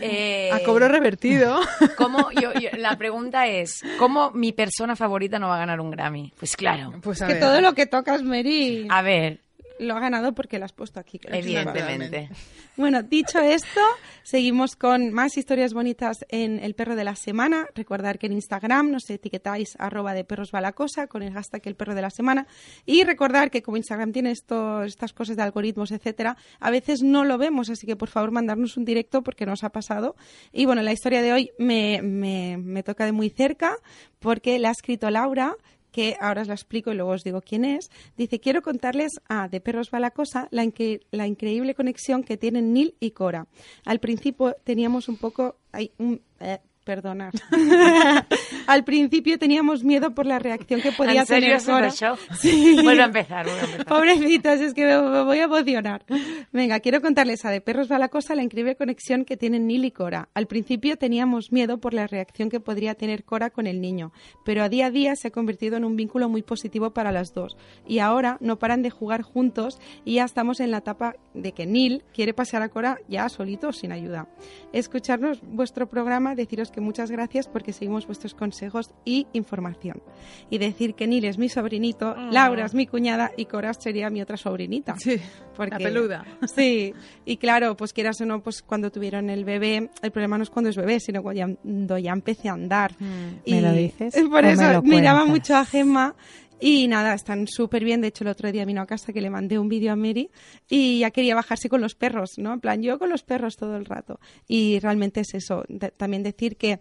[0.00, 1.60] Eh, A cobro revertido.
[1.96, 5.90] ¿cómo, yo, yo- la pregunta es, ¿cómo mi persona favorita no va a ganar un
[5.90, 6.32] Grammy?
[6.38, 6.92] Pues claro.
[7.02, 7.42] Pues a que ver.
[7.42, 9.40] todo lo que tocas, Mary, A ver,
[9.82, 11.18] lo ha ganado porque lo has puesto aquí.
[11.18, 11.34] creo.
[11.34, 12.28] evidentemente.
[12.76, 13.80] Bueno, dicho esto,
[14.22, 17.66] seguimos con más historias bonitas en El Perro de la Semana.
[17.74, 21.62] Recordar que en Instagram nos etiquetáis arroba de perros va la cosa con el hashtag
[21.66, 22.46] El Perro de la Semana.
[22.86, 27.24] Y recordar que como Instagram tiene esto, estas cosas de algoritmos, etcétera, a veces no
[27.24, 30.16] lo vemos, así que por favor mandarnos un directo porque nos ha pasado.
[30.52, 33.76] Y bueno, la historia de hoy me, me, me toca de muy cerca
[34.18, 35.56] porque la ha escrito Laura
[35.92, 39.48] que ahora os la explico y luego os digo quién es, dice, quiero contarles a
[39.48, 40.66] De Perros va la cosa la,
[41.10, 43.46] la increíble conexión que tienen Neil y Cora.
[43.84, 45.58] Al principio teníamos un poco...
[45.70, 47.32] Ay, un, eh, perdonad.
[48.66, 52.18] Al principio teníamos miedo por la reacción que podía ¿En serio tener es eso?
[52.34, 52.78] Sí.
[52.82, 53.86] Vuelvo a empezar, vuelvo a empezar.
[53.86, 56.04] Pobrecitos, es que me, me voy a emocionar.
[56.52, 59.84] Venga, quiero contarles a De Perros va la cosa la increíble conexión que tienen Neil
[59.84, 60.28] y Cora.
[60.34, 64.12] Al principio teníamos miedo por la reacción que podría tener Cora con el niño,
[64.44, 67.34] pero a día a día se ha convertido en un vínculo muy positivo para las
[67.34, 67.56] dos.
[67.86, 71.66] Y ahora no paran de jugar juntos y ya estamos en la etapa de que
[71.66, 74.28] Neil quiere pasar a Cora ya solito, sin ayuda.
[74.72, 80.02] Escucharnos vuestro programa, deciros que muchas gracias porque seguimos vuestros consejos y información.
[80.50, 84.20] Y decir que Neil es mi sobrinito, Laura es mi cuñada y Cora sería mi
[84.20, 84.96] otra sobrinita.
[84.98, 85.20] Sí,
[85.56, 86.24] Porque, la peluda.
[86.54, 86.94] Sí,
[87.24, 90.50] y claro, pues quieras o no, pues cuando tuvieron el bebé, el problema no es
[90.50, 92.94] cuando es bebé, sino cuando ya empecé a andar.
[92.98, 96.14] ¿Me lo dices o Por me eso lo miraba mucho a Gemma
[96.60, 98.00] y nada, están súper bien.
[98.00, 100.30] De hecho, el otro día vino a casa que le mandé un vídeo a Mary
[100.68, 102.52] y ya quería bajarse con los perros, ¿no?
[102.52, 104.20] En plan, yo con los perros todo el rato.
[104.46, 105.64] Y realmente es eso.
[105.68, 106.78] De- también decir que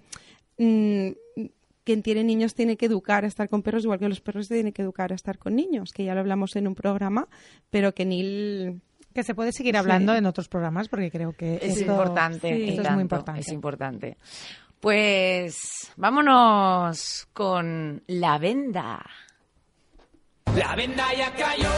[0.58, 1.10] mm,
[1.84, 4.54] quien tiene niños tiene que educar a estar con perros, igual que los perros se
[4.54, 7.28] tienen que educar a estar con niños, que ya lo hablamos en un programa,
[7.72, 8.82] pero que Neil
[9.16, 9.80] Que se puede seguir Sí.
[9.80, 13.02] hablando en otros programas porque creo que Es esto, importante, sí, esto es tanto, muy
[13.02, 13.42] importante.
[13.42, 14.18] Es importante.
[14.80, 19.06] Pues vámonos con la venda.
[20.56, 21.70] La venda ya cayó.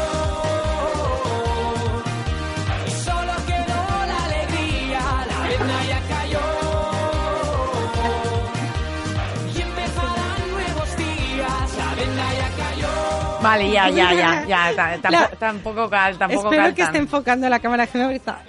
[2.88, 5.00] Y solo quedó la alegría.
[5.30, 6.40] La venda ya cayó.
[9.56, 11.78] Y empezarán nuevos días.
[11.78, 13.42] La venda ya cayó.
[13.44, 14.14] Vale, ya, ya,
[14.46, 14.72] ya,
[15.12, 18.40] La- Tampoco, cal, tampoco Espero cal que esté enfocando la cámara Gemma ahorita.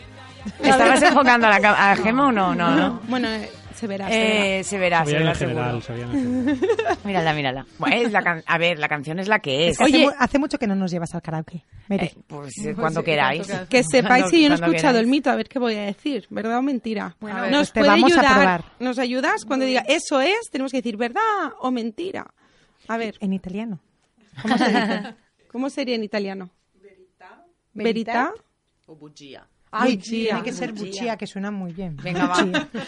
[0.62, 2.54] ¿Estabas enfocando a la, ca- a Gema o no?
[2.54, 3.00] No, no.
[3.08, 3.50] Bueno, eh,
[3.84, 4.08] se verá.
[4.08, 4.46] se verá.
[4.58, 6.98] Eh, se verá, Se se veía verá en el general, se en el general.
[7.04, 7.66] Mírala, mírala.
[7.78, 9.78] Bueno, es la can- a ver, la canción es la que es.
[9.78, 11.64] Que hace Oye- mu- hace, mucho que no nos llevas al karaoke.
[11.90, 13.46] Eh, pues eh, cuando queráis.
[13.68, 15.08] Que sepáis Cuando- si yo no he escuchado el queráis.
[15.10, 17.16] mito, a ver qué voy a decir, ¿verdad o mentira?
[17.20, 18.34] Bueno, a ver, nos pues te puede vamos a ayudar.
[18.36, 18.64] probar.
[18.80, 19.44] ¿Nos ayudas?
[19.44, 21.20] Cuando diga eso es, tenemos que decir verdad
[21.60, 22.26] o mentira.
[22.88, 23.80] A ver, En italiano.
[24.42, 25.14] ¿cómo se dice?
[25.52, 26.50] ¿Cómo sería en italiano?
[27.74, 28.32] Verità.
[28.86, 29.46] O bugia.
[29.76, 30.08] Ay, Bugia.
[30.28, 31.96] tiene que ser buchía, que suena muy bien.
[31.96, 32.36] Venga, va.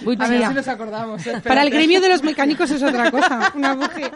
[0.03, 0.25] Buchía.
[0.25, 1.27] A ver si nos acordamos.
[1.27, 3.53] eh, Para el gremio de los mecánicos es otra cosa.
[3.57, 4.11] Una bujía.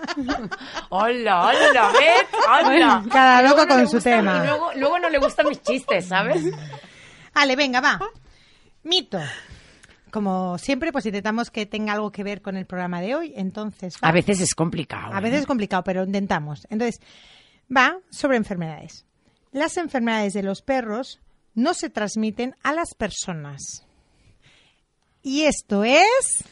[0.91, 2.27] Hola, hola, ¿ves?
[2.67, 3.05] Hola.
[3.11, 4.37] cada Y luego loco con su gustan- tema.
[4.43, 6.45] Y luego, luego no le gustan mis chistes, ¿sabes?
[7.35, 8.01] Vale, venga, va.
[8.83, 9.19] Mito.
[10.11, 13.33] Como siempre, pues intentamos que tenga algo que ver con el programa de hoy.
[13.37, 14.09] Entonces, va.
[14.09, 15.15] A veces es complicado.
[15.15, 16.67] A veces es complicado, pero intentamos.
[16.71, 17.01] Entonces,
[17.75, 19.07] va sobre enfermedades.
[19.53, 21.21] Las enfermedades de los perros
[21.55, 23.85] no se transmiten a las personas.
[25.23, 26.45] Y esto es...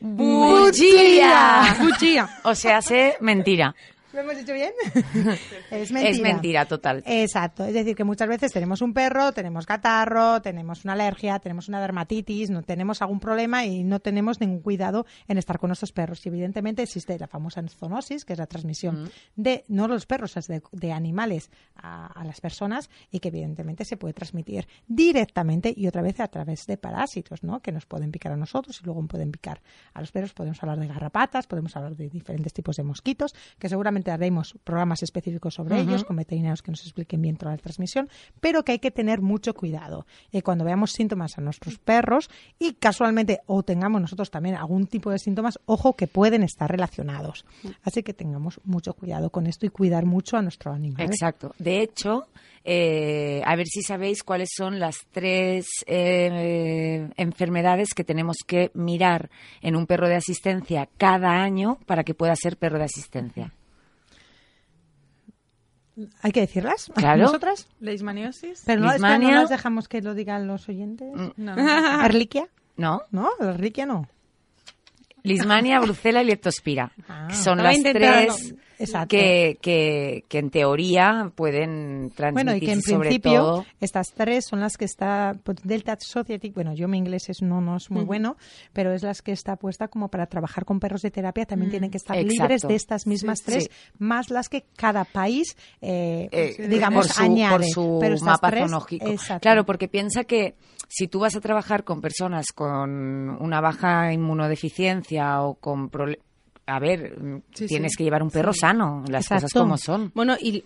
[0.00, 1.76] ¡Buchía!
[1.78, 2.40] Bugia.
[2.44, 3.74] O sea, hace mentira.
[4.12, 4.72] ¿Lo hemos dicho bien?
[5.70, 6.10] es mentira.
[6.10, 7.02] Es mentira total.
[7.06, 11.68] Exacto, es decir, que muchas veces tenemos un perro, tenemos catarro, tenemos una alergia, tenemos
[11.68, 15.92] una dermatitis, no tenemos algún problema y no tenemos ningún cuidado en estar con nuestros
[15.92, 16.24] perros.
[16.26, 20.46] Y evidentemente existe la famosa zoonosis, que es la transmisión de, no los perros, es
[20.46, 25.86] de, de animales a, a las personas y que evidentemente se puede transmitir directamente y
[25.86, 27.60] otra vez a través de parásitos, ¿no?
[27.60, 29.60] Que nos pueden picar a nosotros y luego pueden picar
[29.94, 30.32] a los perros.
[30.32, 35.02] Podemos hablar de garrapatas, podemos hablar de diferentes tipos de mosquitos, que seguramente haremos programas
[35.02, 38.08] específicos sobre ellos, con veterinarios que nos expliquen bien toda la transmisión,
[38.40, 40.06] pero que hay que tener mucho cuidado.
[40.30, 45.10] Y cuando veamos síntomas a nuestros perros y casualmente o tengamos nosotros también algún tipo
[45.10, 47.44] de síntomas, ojo que pueden estar relacionados.
[47.82, 51.06] Así que tengamos mucho cuidado con esto y cuidar mucho a nuestro animal.
[51.06, 51.54] Exacto.
[51.58, 52.28] De hecho,
[52.64, 59.30] eh, a ver si sabéis cuáles son las tres eh, enfermedades que tenemos que mirar
[59.62, 63.52] en un perro de asistencia cada año para que pueda ser perro de asistencia.
[66.22, 66.90] ¿Hay que decirlas?
[66.94, 67.22] Claro.
[67.22, 67.66] ¿Nosotras?
[67.80, 68.62] Leishmaniosis.
[68.66, 69.40] Pero no, espera, no Lismania.
[69.40, 71.08] las dejamos que lo digan los oyentes.
[71.36, 71.56] No.
[72.04, 72.48] ¿Erliquia?
[72.76, 73.02] ¿No?
[73.10, 74.08] No, Erliquia no.
[75.22, 76.92] Lismania, Brucela y Leptospira.
[77.08, 77.28] Ah.
[77.32, 79.08] son las tres Exacto.
[79.16, 83.66] que, que, que en teoría pueden transmitir Bueno, y que en sobre principio todo...
[83.80, 87.60] estas tres son las que está pues, Delta Society, bueno, yo mi inglés es, no,
[87.60, 88.36] no es muy bueno,
[88.72, 91.90] pero es las que está puesta como para trabajar con perros de terapia, también tienen
[91.90, 92.32] que estar Exacto.
[92.42, 93.70] libres de estas mismas Sí, tres, sí.
[93.98, 97.56] más las que cada país, eh, eh, digamos, por su, añade.
[97.56, 99.06] por su pero mapa tres, zoológico.
[99.08, 99.42] exacto.
[99.42, 100.54] Claro, porque piensa que
[100.88, 102.90] si tú vas a trabajar con personas con
[103.40, 106.18] una baja inmunodeficiencia o con prole-
[106.70, 107.16] a ver,
[107.52, 107.98] Sí, tienes sí.
[107.98, 110.12] que llevar un perro sano, las cosas como son.
[110.14, 110.64] Bueno, y,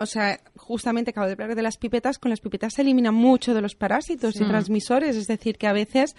[0.00, 2.18] o sea, justamente acabo de hablar de las pipetas.
[2.18, 5.16] Con las pipetas se elimina mucho de los parásitos y transmisores.
[5.16, 6.14] Es decir, que a veces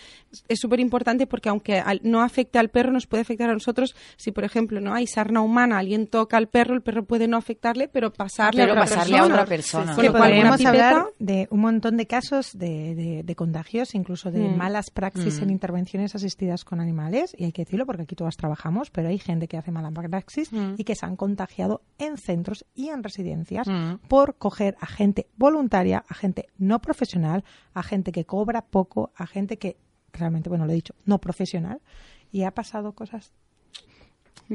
[0.48, 3.96] es súper importante porque aunque al- no afecte al perro, nos puede afectar a nosotros.
[4.18, 7.38] Si, por ejemplo, no hay sarna humana, alguien toca al perro, el perro puede no
[7.38, 9.36] afectarle, pero pasarle Pero a otra pasarle a persona.
[9.36, 9.96] otra persona.
[9.96, 14.30] Cual, una podríamos pipeta- hablar de un montón de casos de, de- de contagios, incluso
[14.32, 14.58] de Mm.
[14.58, 18.90] malas praxis en intervenciones asistidas con animales, y hay que decirlo porque aquí todas trabajamos,
[18.92, 22.90] pero hay gente que hace mala praxis y que se han contagiado en centros y
[22.90, 24.00] en residencias Mm.
[24.08, 27.44] por coger a gente voluntaria, a gente no profesional,
[27.74, 29.78] a gente que cobra poco, a gente que
[30.14, 31.80] realmente, bueno, lo he dicho, no profesional,
[32.32, 33.32] y ha pasado cosas.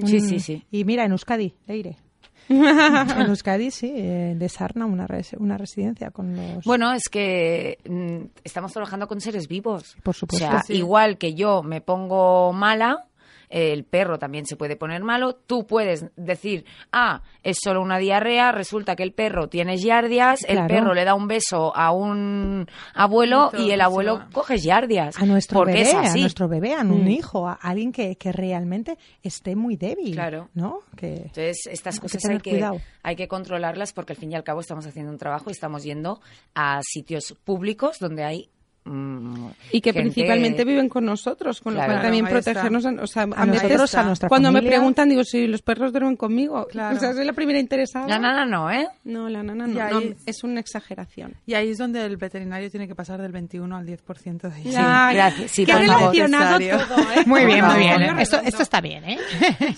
[0.05, 0.28] Sí, Mm.
[0.28, 0.64] sí, sí.
[0.70, 1.96] Y mira, en Euskadi, Leire.
[2.48, 6.64] en Euskadi, sí, eh, de Sarna, una, res- una residencia con los...
[6.64, 9.96] Bueno, es que mm, estamos trabajando con seres vivos.
[10.03, 10.46] Por supuesto.
[10.46, 10.74] O sea, Sí.
[10.74, 13.07] igual que yo me pongo mala,
[13.51, 15.34] el perro también se puede poner malo.
[15.34, 20.66] Tú puedes decir, ah, es solo una diarrea, resulta que el perro tiene giardias, el
[20.66, 25.18] perro le da un beso a un abuelo y el abuelo coge giardias.
[25.20, 27.09] a nuestro porque bebé, es a nuestro bebé, a un Mm.
[27.09, 30.48] hijo, a alguien que, que realmente esté muy débil, Claro.
[30.55, 30.80] ¿no?
[30.96, 34.30] Que Entonces, estas Hay que cosas tener hay que, hay que controlarlas porque al fin
[34.32, 36.20] y al cabo estamos haciendo un trabajo y estamos yendo
[36.55, 38.51] a sitios públicos donde hay
[38.85, 41.89] mm, Y que gente- principalmente viven con nosotros, con Claro.
[41.89, 42.87] lo cual también protegernos.
[42.87, 45.62] A, o sea, a, a veces nosotros, a nuestra cuando me preguntan, digo, si los
[45.62, 46.66] perros duermen conmigo.
[46.70, 46.97] Claro.
[46.97, 48.07] O sea, soy la primera interesada.
[48.09, 48.89] La nana no, ¿eh?
[49.05, 49.81] No, la nana no.
[49.83, 51.35] ahí- no, es una exageración.
[51.47, 54.74] Y ahí es donde el veterinario tiene que pasar del 21 al 10% de Sí,
[54.76, 55.51] Ay, gracias.
[55.51, 57.24] Sí, qué relacionado todo, ¿eh?
[57.26, 58.18] Muy bien, muy bien.
[58.18, 59.18] Esto, esto está bien, ¿eh?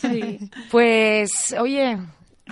[0.00, 0.38] Sí.
[0.70, 1.98] Pues, oye,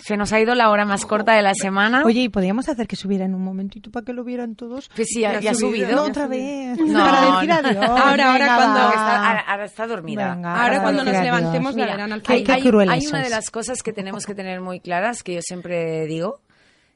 [0.02, 2.02] se nos ha ido la hora más corta de la semana.
[2.04, 4.90] Oye, ¿y podríamos hacer que subiera en un momentito para que lo vieran todos?
[4.94, 5.90] Pues sí, ya, ha subido.
[5.94, 6.78] No, otra vez.
[6.78, 7.84] No, para decir adiós.
[7.88, 8.88] Ahora, ahora, cuando-.
[8.88, 10.34] Está- ahora, está dormida.
[10.34, 13.50] Venga, Ahora cuando nos levantemos la Mira, verán al hay, hay- hay una de las
[13.50, 16.40] cosas que tenemos que tener muy claras, que yo siempre digo,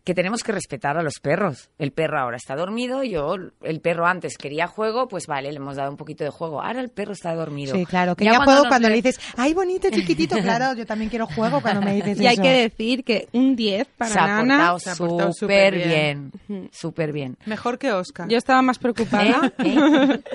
[0.04, 1.70] que tenemos que respetar a los perros.
[1.78, 5.76] El perro ahora está dormido, yo, el perro antes quería juego, pues vale, le hemos
[5.76, 6.60] dado un poquito de juego.
[6.62, 7.74] Ahora el perro está dormido.
[7.74, 8.14] Sí, claro.
[8.14, 10.36] Que Ya ya, juego cuando ve- le dices, ay, bonito, chiquitito.
[10.38, 12.42] Claro, yo también quiero juego cuando me dices Y hay eso.
[12.42, 14.56] que decir que un 10 para se ha Nana.
[14.58, 16.68] portado Se ha portado súper súper bien, bien.
[16.70, 17.36] súper bien.
[17.46, 18.28] Mejor que Oscar.
[18.28, 19.52] Yo estaba más preocupada.
[19.58, 19.64] ¿Eh?
[19.64, 20.20] ¿Eh?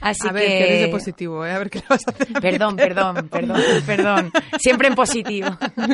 [0.00, 0.48] Así a ver, que...
[0.48, 1.52] que eres de positivo, ¿eh?
[1.52, 2.32] A ver qué le vas a hacer.
[2.40, 4.32] Perdón, perdón, perdón, perdón.
[4.58, 5.48] Siempre en positivo.
[5.76, 5.86] No,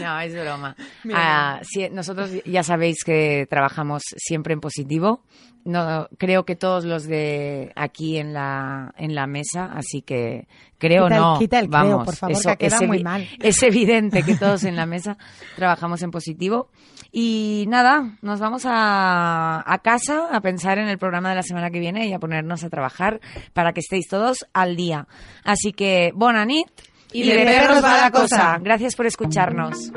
[0.00, 0.76] no, es broma.
[1.14, 5.22] Ah, sí, nosotros ya sabéis que trabajamos siempre en positivo.
[5.66, 10.46] No, creo que todos los de aquí en la, en la mesa, así que
[10.78, 11.38] creo Quita el- no.
[11.38, 13.26] quita el creo, vamos, por favor, eso que queda es muy mal.
[13.40, 15.18] Es evidente que todos en la mesa
[15.56, 16.68] trabajamos en positivo.
[17.12, 21.70] Y nada, nos vamos a, a casa a pensar en el programa de la semana
[21.70, 23.20] que viene y a ponernos a trabajar
[23.52, 25.06] para que estéis todos al día.
[25.42, 26.68] Así que, bona nit
[27.12, 28.58] Y de perros va la cosa.
[28.60, 29.92] Gracias por escucharnos.